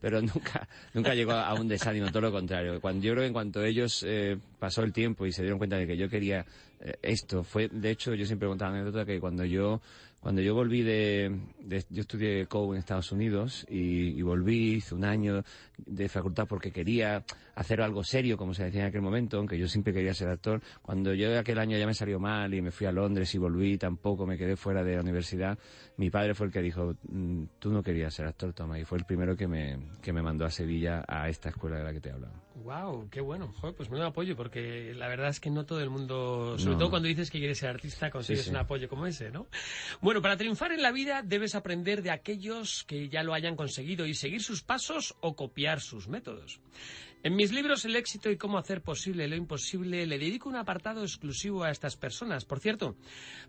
pero 0.00 0.20
nunca, 0.20 0.68
nunca 0.94 1.14
llegó 1.14 1.32
a 1.32 1.54
un 1.54 1.68
desánimo, 1.68 2.08
todo 2.08 2.22
lo 2.22 2.32
contrario. 2.32 2.80
Cuando, 2.80 3.04
yo 3.04 3.12
creo 3.14 3.24
en 3.24 3.32
cuanto 3.32 3.62
ellos 3.62 4.04
eh, 4.06 4.36
pasó 4.58 4.82
el 4.82 4.92
tiempo 4.92 5.26
y 5.26 5.32
se 5.32 5.42
dieron 5.42 5.58
cuenta 5.58 5.76
de 5.76 5.86
que 5.86 5.96
yo 5.96 6.08
quería 6.08 6.44
eh, 6.80 6.96
esto, 7.02 7.44
fue, 7.44 7.68
de 7.68 7.90
hecho, 7.90 8.14
yo 8.14 8.24
siempre 8.24 8.48
contaba 8.48 8.72
anécdota 8.72 9.04
que 9.04 9.20
cuando 9.20 9.44
yo 9.44 9.80
cuando 10.20 10.42
yo 10.42 10.54
volví 10.54 10.82
de, 10.82 11.34
yo 11.88 12.02
estudié 12.02 12.46
COU 12.46 12.74
en 12.74 12.80
Estados 12.80 13.10
Unidos 13.10 13.66
y, 13.70 14.20
volví, 14.20 14.74
hice 14.74 14.94
un 14.94 15.04
año 15.04 15.42
de 15.78 16.08
facultad 16.10 16.46
porque 16.46 16.70
quería 16.70 17.24
hacer 17.54 17.80
algo 17.80 18.04
serio, 18.04 18.36
como 18.36 18.52
se 18.52 18.64
decía 18.64 18.82
en 18.82 18.88
aquel 18.88 19.00
momento, 19.00 19.38
aunque 19.38 19.58
yo 19.58 19.66
siempre 19.66 19.94
quería 19.94 20.12
ser 20.12 20.28
actor. 20.28 20.60
Cuando 20.82 21.14
yo 21.14 21.38
aquel 21.38 21.58
año 21.58 21.78
ya 21.78 21.86
me 21.86 21.94
salió 21.94 22.20
mal 22.20 22.52
y 22.52 22.60
me 22.60 22.70
fui 22.70 22.86
a 22.86 22.92
Londres 22.92 23.34
y 23.34 23.38
volví, 23.38 23.78
tampoco 23.78 24.26
me 24.26 24.36
quedé 24.36 24.56
fuera 24.56 24.84
de 24.84 24.96
la 24.96 25.00
universidad, 25.00 25.58
mi 25.96 26.10
padre 26.10 26.34
fue 26.34 26.48
el 26.48 26.52
que 26.52 26.60
dijo, 26.60 26.94
mm, 27.08 27.44
tú 27.58 27.72
no 27.72 27.82
querías 27.82 28.12
ser 28.12 28.26
actor, 28.26 28.52
Toma, 28.52 28.78
y 28.78 28.84
fue 28.84 28.98
el 28.98 29.04
primero 29.06 29.34
que 29.34 29.48
me, 29.48 29.78
que 30.02 30.12
me 30.12 30.20
mandó 30.20 30.44
a 30.44 30.50
Sevilla 30.50 31.02
a 31.08 31.30
esta 31.30 31.48
escuela 31.48 31.78
de 31.78 31.84
la 31.84 31.92
que 31.94 32.00
te 32.00 32.10
he 32.10 32.12
hablado. 32.12 32.34
Wow, 32.56 33.08
qué 33.10 33.20
bueno. 33.20 33.52
Joder, 33.60 33.74
pues 33.74 33.90
me 33.90 34.02
apoyo 34.02 34.36
porque 34.36 34.92
la 34.94 35.08
verdad 35.08 35.28
es 35.28 35.40
que 35.40 35.50
no 35.50 35.64
todo 35.64 35.80
el 35.80 35.88
mundo, 35.88 36.58
sobre 36.58 36.76
todo 36.76 36.90
cuando 36.90 37.08
dices 37.08 37.30
que 37.30 37.38
quieres 37.38 37.58
ser 37.58 37.70
artista, 37.70 38.10
consigues 38.10 38.48
un 38.48 38.56
apoyo 38.56 38.88
como 38.88 39.06
ese, 39.06 39.30
¿no? 39.30 39.46
Bueno, 40.00 40.20
para 40.20 40.36
triunfar 40.36 40.72
en 40.72 40.82
la 40.82 40.92
vida 40.92 41.22
debes 41.22 41.54
aprender 41.54 42.02
de 42.02 42.10
aquellos 42.10 42.84
que 42.84 43.08
ya 43.08 43.22
lo 43.22 43.34
hayan 43.34 43.56
conseguido 43.56 44.04
y 44.06 44.14
seguir 44.14 44.42
sus 44.42 44.62
pasos 44.62 45.14
o 45.20 45.36
copiar 45.36 45.80
sus 45.80 46.08
métodos. 46.08 46.60
En 47.22 47.36
mis 47.36 47.52
libros 47.52 47.84
El 47.84 47.96
éxito 47.96 48.30
y 48.30 48.38
cómo 48.38 48.58
hacer 48.58 48.82
posible 48.82 49.28
lo 49.28 49.36
imposible 49.36 50.06
le 50.06 50.18
dedico 50.18 50.48
un 50.48 50.56
apartado 50.56 51.02
exclusivo 51.02 51.64
a 51.64 51.70
estas 51.70 51.96
personas. 51.96 52.46
Por 52.46 52.60
cierto, 52.60 52.96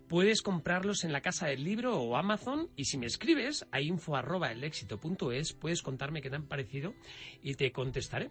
puedes 0.08 0.42
comprarlos 0.42 1.04
en 1.04 1.12
la 1.12 1.22
casa 1.22 1.46
del 1.46 1.64
libro 1.64 1.98
o 1.98 2.16
Amazon 2.16 2.68
y 2.76 2.84
si 2.84 2.98
me 2.98 3.06
escribes 3.06 3.66
a 3.72 3.80
info@elexito.es 3.80 5.54
puedes 5.54 5.82
contarme 5.82 6.20
qué 6.20 6.30
te 6.30 6.36
han 6.36 6.46
parecido 6.46 6.94
y 7.42 7.54
te 7.54 7.72
contestaré. 7.72 8.30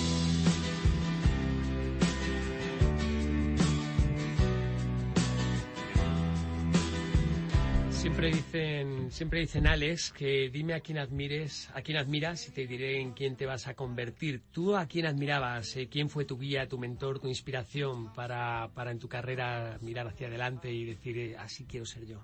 Siempre 8.21 8.37
dicen, 8.37 9.11
siempre 9.11 9.39
dicen 9.39 9.65
Alex 9.65 10.11
que 10.11 10.51
dime 10.51 10.75
a 10.75 10.79
quién 10.79 10.99
admires, 10.99 11.71
a 11.73 11.81
quién 11.81 11.97
admiras 11.97 12.47
y 12.47 12.51
te 12.51 12.67
diré 12.67 13.01
en 13.01 13.13
quién 13.13 13.35
te 13.35 13.47
vas 13.47 13.65
a 13.65 13.73
convertir. 13.73 14.43
¿Tú 14.51 14.75
a 14.75 14.85
quién 14.85 15.07
admirabas? 15.07 15.75
Eh, 15.75 15.89
¿Quién 15.89 16.07
fue 16.07 16.23
tu 16.23 16.37
guía, 16.37 16.67
tu 16.67 16.77
mentor, 16.77 17.17
tu 17.17 17.27
inspiración 17.27 18.13
para, 18.13 18.69
para 18.75 18.91
en 18.91 18.99
tu 18.99 19.09
carrera 19.09 19.79
mirar 19.81 20.05
hacia 20.05 20.27
adelante 20.27 20.71
y 20.71 20.85
decir 20.85 21.17
eh, 21.17 21.35
así 21.35 21.65
quiero 21.65 21.87
ser 21.87 22.05
yo? 22.05 22.23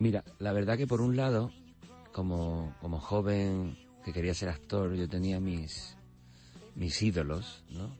Mira, 0.00 0.24
la 0.40 0.52
verdad 0.52 0.76
que 0.76 0.88
por 0.88 1.02
un 1.02 1.14
lado, 1.14 1.52
como, 2.10 2.74
como 2.80 2.98
joven 2.98 3.78
que 4.04 4.12
quería 4.12 4.34
ser 4.34 4.48
actor, 4.48 4.92
yo 4.96 5.08
tenía 5.08 5.38
mis, 5.38 5.96
mis 6.74 7.00
ídolos, 7.00 7.62
¿no? 7.70 7.96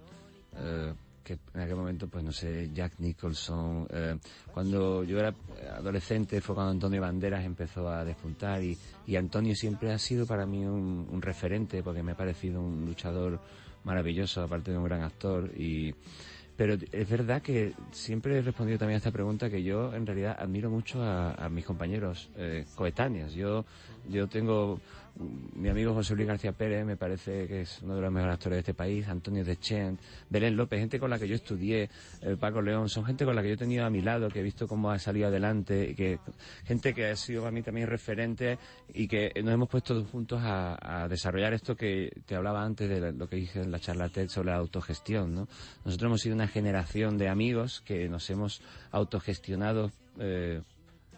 Eh, 0.57 0.93
que 1.23 1.39
en 1.55 1.61
aquel 1.61 1.77
momento, 1.77 2.09
pues 2.09 2.25
no 2.25 2.33
sé, 2.33 2.71
Jack 2.73 2.95
Nicholson. 2.99 3.87
Eh, 3.91 4.17
cuando 4.53 5.05
yo 5.05 5.19
era 5.19 5.35
adolescente 5.77 6.41
fue 6.41 6.55
cuando 6.55 6.73
Antonio 6.73 7.01
Banderas 7.01 7.45
empezó 7.45 7.89
a 7.89 8.05
despuntar 8.05 8.63
y, 8.63 8.77
y 9.07 9.17
Antonio 9.17 9.55
siempre 9.55 9.93
ha 9.93 9.99
sido 9.99 10.27
para 10.27 10.47
mí 10.47 10.65
un, 10.65 11.23
referente 11.23 11.83
porque 11.83 12.03
me 12.03 12.13
ha 12.13 12.17
parecido 12.17 12.61
un 12.61 12.85
luchador 12.85 13.41
maravilloso, 13.85 14.43
aparte 14.43 14.71
de 14.73 14.79
un 14.79 14.85
gran 14.85 15.03
actor. 15.03 15.51
y 15.57 15.95
Pero 16.57 16.75
es 16.75 17.09
verdad 17.09 17.43
que 17.43 17.75
siempre 17.93 18.39
he 18.39 18.43
respondido 18.43 18.79
también 18.79 18.97
a 18.97 18.99
esta 18.99 19.13
pregunta 19.13 19.49
que 19.49 19.63
yo 19.63 19.95
en 19.95 20.07
realidad 20.07 20.37
admiro 20.39 20.71
mucho 20.71 21.03
a, 21.03 21.33
a 21.35 21.49
mis 21.49 21.65
compañeros 21.65 22.31
eh, 22.37 22.65
coetáneos. 22.75 23.33
Yo, 23.35 23.65
yo 24.09 24.27
tengo 24.29 24.81
mi 25.17 25.69
amigo 25.69 25.95
José 25.95 26.15
Luis 26.15 26.27
García 26.27 26.53
Pérez 26.53 26.85
me 26.85 26.97
parece 26.97 27.47
que 27.47 27.63
es 27.63 27.83
uno 27.83 27.97
de 27.97 28.01
los 28.01 28.11
mejores 28.13 28.35
actores 28.35 28.57
de 28.57 28.61
este 28.61 28.75
país, 28.75 29.07
Antonio 29.09 29.45
Deschent, 29.45 30.01
Belén 30.31 30.57
López, 30.57 30.81
gente 30.81 30.99
con 30.99 31.11
la 31.11 31.19
que 31.19 31.29
yo 31.29 31.35
estudié, 31.35 31.91
eh, 32.23 32.37
Paco 32.39 32.63
León, 32.63 32.89
son 32.89 33.05
gente 33.05 33.25
con 33.25 33.37
la 33.37 33.43
que 33.43 33.49
yo 33.49 33.55
he 33.55 33.59
tenido 33.59 33.85
a 33.85 33.91
mi 33.91 34.01
lado, 34.01 34.29
que 34.29 34.41
he 34.41 34.43
visto 34.43 34.67
cómo 34.67 34.91
ha 34.91 34.99
salido 34.99 35.29
adelante, 35.29 35.91
y 35.91 35.95
que 35.95 36.19
gente 36.65 36.95
que 36.95 37.07
ha 37.07 37.17
sido 37.17 37.43
para 37.43 37.53
mí 37.53 37.63
también 37.63 37.89
referente 37.89 38.59
y 38.93 39.07
que 39.07 39.33
nos 39.43 39.53
hemos 39.53 39.69
puesto 39.69 40.03
juntos 40.05 40.41
a, 40.43 41.03
a 41.05 41.09
desarrollar 41.09 41.53
esto 41.53 41.77
que 41.77 42.11
te 42.27 42.35
hablaba 42.35 42.65
antes 42.65 42.89
de 42.89 43.13
lo 43.13 43.29
que 43.29 43.37
dije 43.37 43.61
en 43.61 43.71
la 43.71 43.81
charla 43.81 44.09
TED 44.09 44.29
sobre 44.29 44.51
la 44.51 44.57
autogestión. 44.57 45.35
¿no? 45.35 45.49
Nosotros 45.85 46.09
hemos 46.09 46.21
sido 46.21 46.35
una 46.35 46.49
generación 46.49 47.19
de 47.19 47.29
amigos 47.29 47.83
que 47.85 48.09
nos 48.09 48.29
hemos 48.31 48.63
autogestionado 48.91 49.91
eh, 50.19 50.63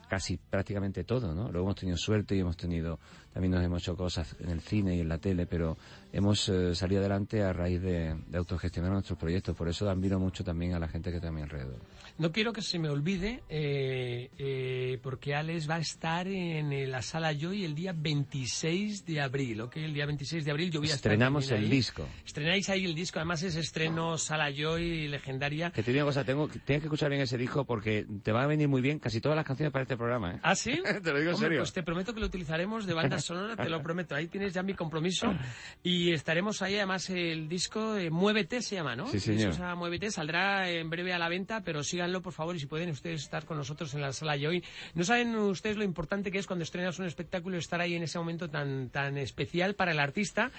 casi 0.07 0.37
prácticamente 0.37 1.05
todo, 1.05 1.35
¿no? 1.35 1.51
Luego 1.51 1.69
hemos 1.69 1.77
tenido 1.77 1.97
suerte 1.97 2.37
y 2.37 2.41
hemos 2.41 2.57
tenido 2.57 2.99
también 3.35 3.51
nos 3.51 3.65
hemos 3.65 3.83
hecho 3.83 3.97
cosas 3.97 4.37
en 4.39 4.49
el 4.49 4.61
cine 4.61 4.95
y 4.95 5.01
en 5.01 5.09
la 5.09 5.19
tele, 5.19 5.45
pero 5.47 5.77
hemos 6.13 6.49
eh, 6.49 6.73
salido 6.77 7.01
adelante 7.01 7.43
a 7.43 7.53
raíz 7.53 7.83
de, 7.83 8.15
de, 8.29 8.39
autogestionar 8.39 8.93
nuestros 8.93 9.19
proyectos. 9.19 9.57
Por 9.57 9.69
eso 9.69 9.91
admiro 9.91 10.21
mucho 10.21 10.45
también 10.45 10.73
a 10.73 10.79
la 10.79 10.87
gente 10.87 11.11
que 11.11 11.17
está 11.17 11.31
a 11.31 11.33
mi 11.33 11.43
alrededor. 11.43 11.81
No 12.17 12.31
quiero 12.31 12.53
que 12.53 12.63
se 12.63 12.79
me 12.79 12.89
olvide, 12.89 13.43
eh, 13.49 14.31
eh, 14.39 15.01
porque 15.03 15.35
Alex 15.35 15.69
va 15.69 15.75
a 15.75 15.81
estar 15.81 16.29
en 16.29 16.89
la 16.93 17.03
sala 17.03 17.33
Joy 17.33 17.65
el 17.65 17.75
día 17.75 17.93
26 17.93 19.05
de 19.05 19.21
abril, 19.21 19.63
¿ok? 19.63 19.79
El 19.79 19.95
día 19.95 20.07
26 20.07 20.45
de 20.45 20.51
abril 20.53 20.71
yo 20.71 20.79
voy 20.79 20.91
a 20.91 20.95
Estrenamos 20.95 21.43
estar 21.43 21.59
el 21.59 21.65
ahí. 21.65 21.71
disco. 21.71 22.07
Estrenáis 22.25 22.69
ahí 22.69 22.85
el 22.85 22.95
disco, 22.95 23.19
además 23.19 23.43
es 23.43 23.57
estreno 23.57 24.17
sala 24.17 24.53
Joy 24.53 25.09
legendaria. 25.09 25.73
Que 25.73 25.83
te 25.83 25.91
digo 25.91 26.05
una 26.05 26.11
cosa, 26.11 26.23
tengo, 26.23 26.47
tienes 26.47 26.83
que 26.83 26.87
escuchar 26.87 27.11
bien 27.11 27.23
ese 27.23 27.37
disco 27.37 27.65
porque 27.65 28.07
te 28.23 28.31
va 28.31 28.45
a 28.45 28.47
venir 28.47 28.69
muy 28.69 28.81
bien 28.81 29.01
casi 29.01 29.21
todas 29.21 29.35
las 29.35 29.45
canciones 29.45 29.73
para 29.73 29.83
este 29.83 29.97
programa, 29.97 30.04
¿eh? 30.11 30.41
¿Ah, 30.43 30.55
sí? 30.55 30.81
te 31.03 31.13
lo 31.13 31.19
digo 31.19 31.33
en 31.33 31.37
serio. 31.37 31.59
Pues 31.61 31.73
te 31.73 31.83
prometo 31.83 32.15
que 32.15 32.21
lo 32.21 32.27
utilizaremos 32.27 32.87
de 32.87 32.95
banda 32.95 33.19
sonora, 33.19 33.57
te 33.57 33.69
lo 33.69 33.83
prometo. 33.83 34.15
Ahí 34.15 34.29
tienes 34.29 34.53
ya 34.53 34.63
mi 34.63 34.75
compromiso 34.75 35.35
y 35.83 36.13
estaremos 36.13 36.63
ahí. 36.63 36.77
Además, 36.77 37.09
el 37.11 37.49
disco 37.49 37.97
eh, 37.97 38.11
Muévete 38.11 38.63
se 38.63 38.77
llama, 38.77 38.97
¿no? 38.97 39.07
Sí, 39.07 39.21
señor. 39.21 39.53
Se 39.55 39.61
llama 39.61 39.75
Muévete, 39.75 40.11
saldrá 40.11 40.69
en 40.71 40.91
breve 40.91 41.13
a 41.13 41.19
la 41.19 41.29
venta, 41.29 41.63
pero 41.63 41.83
síganlo, 41.83 42.23
por 42.23 42.33
favor, 42.33 42.57
y 42.57 42.61
si 42.61 42.67
pueden 42.67 42.91
ustedes 42.91 43.23
estar 43.23 43.45
con 43.45 43.57
nosotros 43.57 43.95
en 43.95 44.01
la 44.01 44.13
sala 44.13 44.37
y 44.37 44.47
hoy. 44.47 44.65
No 44.95 45.05
saben 45.05 45.35
ustedes 45.37 45.77
lo 45.77 45.85
importante 45.85 46.31
que 46.31 46.39
es 46.39 46.47
cuando 46.47 46.63
estrenas 46.63 46.99
un 46.99 47.07
espectáculo 47.07 47.57
estar 47.57 47.81
ahí 47.81 47.95
en 47.95 48.03
ese 48.03 48.19
momento 48.19 48.49
tan, 48.49 48.91
tan 48.91 49.19
especial 49.19 49.75
para 49.75 49.93
el 49.93 50.01
artista 50.01 50.51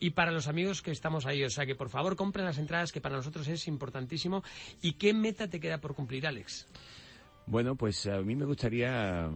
y 0.00 0.10
para 0.10 0.32
los 0.32 0.48
amigos 0.48 0.82
que 0.82 0.90
estamos 0.90 1.26
ahí. 1.26 1.44
O 1.44 1.50
sea 1.50 1.66
que, 1.66 1.74
por 1.74 1.88
favor, 1.88 2.16
compren 2.16 2.44
las 2.44 2.58
entradas, 2.58 2.92
que 2.92 3.00
para 3.00 3.16
nosotros 3.16 3.46
es 3.48 3.66
importantísimo. 3.68 4.42
¿Y 4.82 4.92
qué 4.92 5.12
meta 5.14 5.48
te 5.48 5.60
queda 5.60 5.78
por 5.78 5.94
cumplir, 5.94 6.26
Alex? 6.26 6.66
Bueno, 7.46 7.76
pues 7.76 8.06
a 8.06 8.20
mí 8.22 8.34
me 8.34 8.44
gustaría 8.46 9.30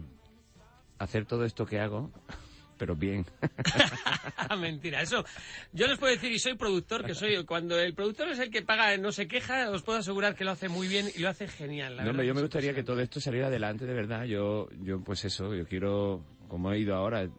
hacer 0.97 1.25
todo 1.25 1.45
esto 1.45 1.65
que 1.65 1.79
hago, 1.79 2.11
pero 2.77 2.95
bien. 2.95 3.25
Mentira, 4.59 5.01
eso 5.01 5.23
yo 5.71 5.87
les 5.87 5.97
puedo 5.97 6.11
decir, 6.13 6.31
y 6.31 6.39
soy 6.39 6.55
productor, 6.55 7.05
que 7.05 7.13
soy, 7.13 7.43
cuando 7.45 7.79
el 7.79 7.93
productor 7.93 8.29
es 8.29 8.39
el 8.39 8.49
que 8.49 8.61
paga, 8.63 8.95
no 8.97 9.11
se 9.11 9.27
queja, 9.27 9.69
os 9.69 9.83
puedo 9.83 9.99
asegurar 9.99 10.35
que 10.35 10.43
lo 10.43 10.51
hace 10.51 10.69
muy 10.69 10.87
bien 10.87 11.07
y 11.15 11.19
lo 11.19 11.29
hace 11.29 11.47
genial. 11.47 11.97
La 11.97 12.03
No, 12.03 12.07
verdad 12.11 12.23
yo 12.23 12.33
me 12.35 12.41
gustaría 12.41 12.73
que 12.73 12.83
todo 12.83 12.99
esto 12.99 13.19
saliera 13.21 13.47
adelante 13.47 13.85
de 13.85 13.93
verdad. 13.93 14.25
Yo, 14.25 14.69
yo 14.81 15.01
pues 15.01 15.23
eso, 15.25 15.53
yo 15.53 15.65
quiero, 15.67 16.23
como 16.47 16.71
he 16.71 16.79
ido 16.79 16.95
ahora, 16.95 17.29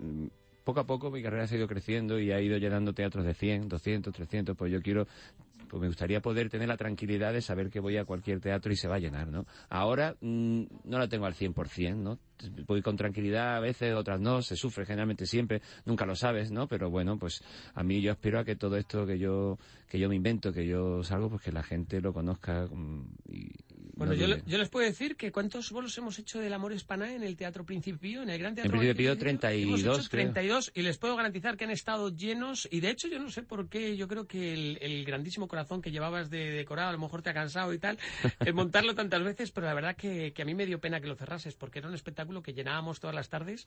poco 0.65 0.81
a 0.81 0.87
poco 0.87 1.11
mi 1.11 1.23
carrera 1.23 1.47
ha 1.51 1.55
ido 1.55 1.67
creciendo 1.67 2.21
y 2.21 2.31
ha 2.31 2.41
ido 2.41 2.57
llenando 2.59 2.93
teatros 2.93 3.25
de 3.25 3.35
100, 3.35 3.69
200, 3.69 4.15
300, 4.15 4.57
pues 4.57 4.71
yo 4.73 4.81
quiero, 4.81 5.09
pues 5.71 5.81
me 5.81 5.87
gustaría 5.87 6.21
poder 6.21 6.51
tener 6.51 6.67
la 6.67 6.77
tranquilidad 6.77 7.33
de 7.33 7.41
saber 7.41 7.71
que 7.71 7.79
voy 7.79 7.97
a 7.97 8.05
cualquier 8.05 8.41
teatro 8.41 8.73
y 8.73 8.77
se 8.77 8.89
va 8.89 8.97
a 8.97 8.99
llenar, 8.99 9.29
¿no? 9.29 9.47
Ahora 9.69 10.17
mm, 10.21 10.63
no 10.85 10.99
la 10.99 11.09
tengo 11.09 11.27
al 11.27 11.35
100%, 11.35 11.97
¿no? 11.97 12.19
Voy 12.67 12.83
con 12.83 12.97
tranquilidad 12.97 13.57
a 13.57 13.61
veces, 13.61 13.95
otras 13.95 14.21
no, 14.21 14.43
se 14.43 14.57
sufre 14.57 14.85
generalmente 14.85 15.27
siempre, 15.27 15.63
nunca 15.85 16.07
lo 16.07 16.17
sabes, 16.17 16.51
¿no? 16.51 16.67
Pero 16.67 16.91
bueno, 16.91 17.19
pues 17.19 17.45
a 17.75 17.85
mí 17.85 18.01
yo 18.01 18.11
aspiro 18.11 18.41
a 18.41 18.45
que 18.45 18.57
todo 18.57 18.77
esto 18.77 19.07
que 19.07 19.19
yo 19.19 19.59
que 19.89 19.99
yo 19.99 20.09
me 20.09 20.17
invento, 20.17 20.53
que 20.53 20.67
yo 20.67 21.05
salgo, 21.05 21.31
pues 21.31 21.43
que 21.43 21.53
la 21.53 21.63
gente 21.63 22.01
lo 22.01 22.13
conozca 22.13 22.67
mm, 22.67 23.05
y 23.29 23.51
Bueno, 24.01 24.15
no 24.15 24.19
yo, 24.19 24.27
le- 24.29 24.43
yo 24.47 24.57
les 24.59 24.69
puedo 24.71 24.87
decir 24.87 25.15
que 25.17 25.31
cuántos 25.31 25.71
bolos 25.71 25.97
hemos 25.99 26.19
hecho 26.19 26.41
del 26.41 26.53
Amor 26.55 26.73
Espaná 26.73 27.13
en 27.15 27.23
el 27.23 27.37
Teatro 27.37 27.65
Principio, 27.67 28.23
en 28.23 28.31
el 28.31 28.39
Gran 28.39 28.55
Teatro. 28.55 28.71
Principio 28.73 28.97
Pío, 28.97 29.11
Hemos 29.13 29.21
32, 29.21 29.81
hecho 30.01 30.09
creo. 30.11 30.23
32 30.33 30.73
y 30.75 30.83
les 30.83 30.97
puedo 30.99 31.17
garantizar 31.17 31.57
que 31.57 31.65
han 31.65 31.71
estado 31.71 32.09
llenos 32.09 32.67
y 32.71 32.81
de 32.81 32.91
hecho 32.91 33.09
yo 33.09 33.19
no 33.19 33.31
sé 33.31 33.43
por 33.43 33.69
qué, 33.69 33.97
yo 33.99 34.09
creo 34.09 34.27
que 34.27 34.55
el, 34.55 34.79
el 34.81 35.05
grandísimo 35.05 35.49
corazón 35.49 35.83
que 35.83 35.91
llevabas 35.91 36.31
de 36.31 36.51
decorado 36.51 36.89
a 36.89 36.93
lo 36.93 36.99
mejor 36.99 37.21
te 37.23 37.31
ha 37.31 37.35
cansado 37.35 37.75
y 37.75 37.79
tal, 37.79 37.99
el 38.41 38.55
montarlo 38.55 38.95
tantas 38.95 39.23
veces, 39.23 39.51
pero 39.53 39.67
la 39.67 39.75
verdad 39.75 39.95
que, 39.97 40.33
que 40.33 40.43
a 40.43 40.45
mí 40.47 40.55
me 40.55 40.65
dio 40.65 40.81
pena 40.81 41.01
que 41.01 41.07
lo 41.07 41.15
cerrases 41.15 41.55
porque 41.55 41.81
era 41.81 41.89
un 41.89 41.95
espectáculo 41.95 42.43
que 42.43 42.55
llenábamos 42.55 43.01
todas 43.01 43.15
las 43.15 43.29
tardes 43.29 43.67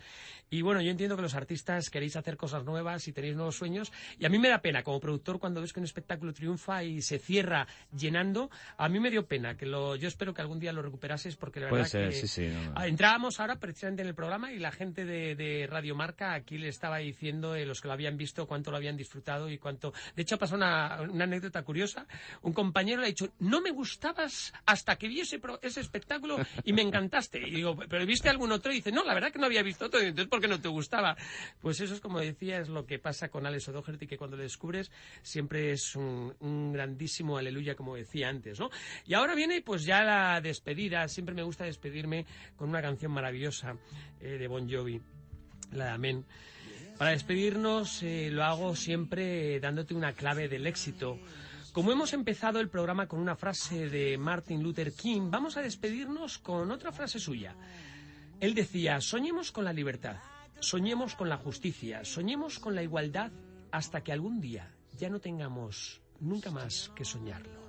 y 0.49 0.63
bueno, 0.63 0.81
yo 0.81 0.89
entiendo 0.89 1.15
que 1.15 1.21
los 1.21 1.35
artistas 1.35 1.89
queréis 1.91 2.15
hacer 2.15 2.37
cosas 2.37 2.63
nuevas 2.65 3.07
y 3.07 3.13
tenéis 3.13 3.35
nuevos 3.35 3.55
sueños 3.55 3.91
y 4.17 4.25
a 4.25 4.29
mí 4.29 4.39
me 4.39 4.49
da 4.49 4.61
pena 4.61 4.81
como 4.83 4.99
productor 4.99 5.37
cuando 5.39 5.61
ves 5.61 5.73
que 5.73 5.79
un 5.79 5.85
espectáculo 5.85 6.33
triunfa 6.33 6.83
y 6.83 7.01
se 7.03 7.19
cierra 7.19 7.67
llenando, 7.95 8.49
a 8.77 8.89
mí 8.89 8.99
me 8.99 9.11
dio 9.11 9.27
pena 9.27 9.55
que 9.55 9.65
lo, 9.65 9.95
yo 9.95 10.07
espero 10.07 10.22
que 10.31 10.41
algún 10.43 10.59
día 10.59 10.71
lo 10.71 10.83
recuperases 10.83 11.35
porque 11.37 11.59
la 11.59 11.69
Puede 11.69 11.81
verdad 11.81 11.91
ser, 11.91 12.09
que 12.09 12.15
sí, 12.15 12.27
sí. 12.27 12.47
no. 12.47 12.73
Ah, 12.75 12.85
Entrábamos 12.87 13.39
ahora 13.39 13.55
precisamente 13.55 14.03
en 14.03 14.09
el 14.09 14.13
programa 14.13 14.51
y 14.51 14.59
la 14.59 14.71
gente 14.71 15.05
de, 15.05 15.33
de 15.33 15.65
Radio 15.65 15.95
Marca 15.95 16.33
aquí 16.35 16.59
le 16.59 16.67
estaba 16.67 16.97
diciendo, 16.99 17.55
eh, 17.55 17.65
los 17.65 17.81
que 17.81 17.87
lo 17.87 17.93
habían 17.95 18.15
visto, 18.15 18.45
cuánto 18.45 18.69
lo 18.69 18.77
habían 18.77 18.95
disfrutado 18.95 19.49
y 19.49 19.57
cuánto... 19.57 19.91
De 20.15 20.21
hecho, 20.21 20.37
pasó 20.37 20.53
una, 20.53 21.01
una 21.01 21.23
anécdota 21.23 21.63
curiosa. 21.63 22.05
Un 22.43 22.53
compañero 22.53 22.99
le 23.01 23.07
ha 23.07 23.09
dicho, 23.09 23.33
no 23.39 23.59
me 23.61 23.71
gustabas 23.71 24.53
hasta 24.67 24.95
que 24.97 25.07
vi 25.07 25.21
ese, 25.21 25.39
pro- 25.39 25.57
ese 25.63 25.79
espectáculo 25.79 26.37
y 26.63 26.73
me 26.73 26.83
encantaste. 26.83 27.39
Y 27.47 27.51
digo, 27.51 27.75
¿pero 27.89 28.05
viste 28.05 28.29
algún 28.29 28.51
otro? 28.51 28.71
Y 28.71 28.75
dice, 28.75 28.91
no, 28.91 29.03
la 29.03 29.15
verdad 29.15 29.31
que 29.31 29.39
no 29.39 29.47
había 29.47 29.63
visto 29.63 29.85
otro. 29.85 29.99
Entonces, 29.99 30.27
¿por 30.27 30.39
qué 30.39 30.47
no 30.47 30.61
te 30.61 30.67
gustaba? 30.67 31.17
Pues 31.61 31.79
eso 31.81 31.93
es 31.95 31.99
como 32.01 32.19
decía, 32.19 32.59
es 32.59 32.69
lo 32.69 32.85
que 32.85 32.99
pasa 32.99 33.29
con 33.29 33.45
Alex 33.47 33.69
O'Doherty, 33.69 34.05
que 34.05 34.17
cuando 34.17 34.37
le 34.37 34.43
descubres 34.43 34.91
siempre 35.21 35.71
es 35.71 35.95
un, 35.95 36.35
un 36.39 36.73
grandísimo 36.73 37.37
aleluya, 37.37 37.75
como 37.75 37.95
decía 37.95 38.29
antes, 38.29 38.59
¿no? 38.59 38.69
Y 39.05 39.13
ahora 39.13 39.33
viene 39.35 39.61
pues 39.61 39.83
ya 39.85 40.03
la 40.03 40.12
despedida. 40.41 41.07
Siempre 41.07 41.35
me 41.35 41.43
gusta 41.43 41.65
despedirme 41.65 42.25
con 42.55 42.69
una 42.69 42.81
canción 42.81 43.11
maravillosa 43.11 43.75
eh, 44.19 44.37
de 44.37 44.47
Bon 44.47 44.69
Jovi, 44.69 45.01
la 45.71 45.85
de 45.85 45.91
Amén. 45.91 46.25
Para 46.97 47.11
despedirnos 47.11 48.03
eh, 48.03 48.29
lo 48.31 48.43
hago 48.43 48.75
siempre 48.75 49.59
dándote 49.59 49.93
una 49.93 50.13
clave 50.13 50.47
del 50.47 50.67
éxito. 50.67 51.19
Como 51.71 51.91
hemos 51.91 52.13
empezado 52.13 52.59
el 52.59 52.69
programa 52.69 53.07
con 53.07 53.19
una 53.19 53.35
frase 53.35 53.89
de 53.89 54.17
Martin 54.17 54.61
Luther 54.61 54.93
King, 54.93 55.31
vamos 55.31 55.57
a 55.57 55.61
despedirnos 55.61 56.37
con 56.37 56.69
otra 56.69 56.91
frase 56.91 57.19
suya. 57.19 57.55
Él 58.39 58.53
decía, 58.53 59.01
soñemos 59.01 59.51
con 59.51 59.65
la 59.65 59.73
libertad, 59.73 60.17
soñemos 60.59 61.15
con 61.15 61.29
la 61.29 61.37
justicia, 61.37 62.05
soñemos 62.05 62.59
con 62.59 62.75
la 62.75 62.83
igualdad 62.83 63.31
hasta 63.71 64.01
que 64.01 64.11
algún 64.11 64.39
día 64.39 64.71
ya 64.99 65.09
no 65.09 65.19
tengamos 65.19 66.01
nunca 66.19 66.51
más 66.51 66.91
que 66.95 67.05
soñarlo. 67.05 67.62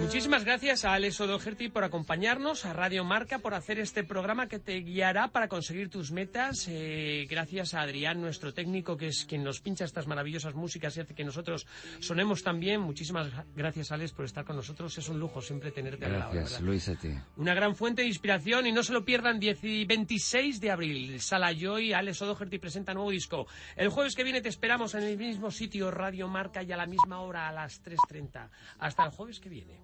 Muchísimas 0.00 0.44
gracias 0.44 0.84
a 0.84 0.94
Alex 0.94 1.20
O'Doherty 1.20 1.68
por 1.68 1.84
acompañarnos, 1.84 2.64
a 2.64 2.72
Radio 2.72 3.04
Marca 3.04 3.38
por 3.38 3.54
hacer 3.54 3.78
este 3.78 4.02
programa 4.02 4.48
que 4.48 4.58
te 4.58 4.80
guiará 4.80 5.28
para 5.28 5.46
conseguir 5.48 5.88
tus 5.88 6.10
metas. 6.10 6.66
Eh, 6.68 7.26
gracias 7.30 7.72
a 7.74 7.82
Adrián, 7.82 8.20
nuestro 8.20 8.52
técnico, 8.52 8.96
que 8.96 9.06
es 9.06 9.24
quien 9.24 9.44
nos 9.44 9.60
pincha 9.60 9.84
estas 9.84 10.08
maravillosas 10.08 10.54
músicas 10.54 10.96
y 10.96 11.00
hace 11.00 11.14
que 11.14 11.24
nosotros 11.24 11.66
sonemos 12.00 12.42
tan 12.42 12.58
bien. 12.58 12.80
Muchísimas 12.80 13.28
gracias, 13.54 13.92
Alex, 13.92 14.12
por 14.12 14.24
estar 14.24 14.44
con 14.44 14.56
nosotros. 14.56 14.98
Es 14.98 15.08
un 15.08 15.20
lujo 15.20 15.40
siempre 15.40 15.70
tenerte 15.70 16.04
al 16.06 16.12
lado. 16.12 16.34
la 16.34 16.40
Gracias. 16.40 16.60
Luis, 16.60 16.88
a 16.88 16.96
ti. 16.96 17.10
Una 17.36 17.54
gran 17.54 17.76
fuente 17.76 18.02
de 18.02 18.08
inspiración 18.08 18.66
y 18.66 18.72
no 18.72 18.82
se 18.82 18.92
lo 18.92 19.04
pierdan 19.04 19.38
10 19.38 19.62
y 19.64 19.84
26 19.84 20.60
de 20.60 20.70
abril. 20.72 21.20
Sala 21.20 21.52
Joy, 21.54 21.92
Alex 21.92 22.20
O'Doherty 22.22 22.58
presenta 22.58 22.94
nuevo 22.94 23.10
disco. 23.10 23.46
El 23.76 23.90
jueves 23.90 24.16
que 24.16 24.24
viene 24.24 24.40
te 24.40 24.48
espero 24.48 24.65
esperamos 24.66 24.96
en 24.96 25.04
el 25.04 25.16
mismo 25.16 25.48
sitio 25.52 25.92
Radio 25.92 26.26
Marca 26.26 26.60
y 26.60 26.72
a 26.72 26.76
la 26.76 26.86
misma 26.86 27.20
hora 27.20 27.46
a 27.46 27.52
las 27.52 27.80
3.30. 27.84 28.48
Hasta 28.80 29.04
el 29.04 29.10
jueves 29.12 29.38
que 29.38 29.48
viene. 29.48 29.78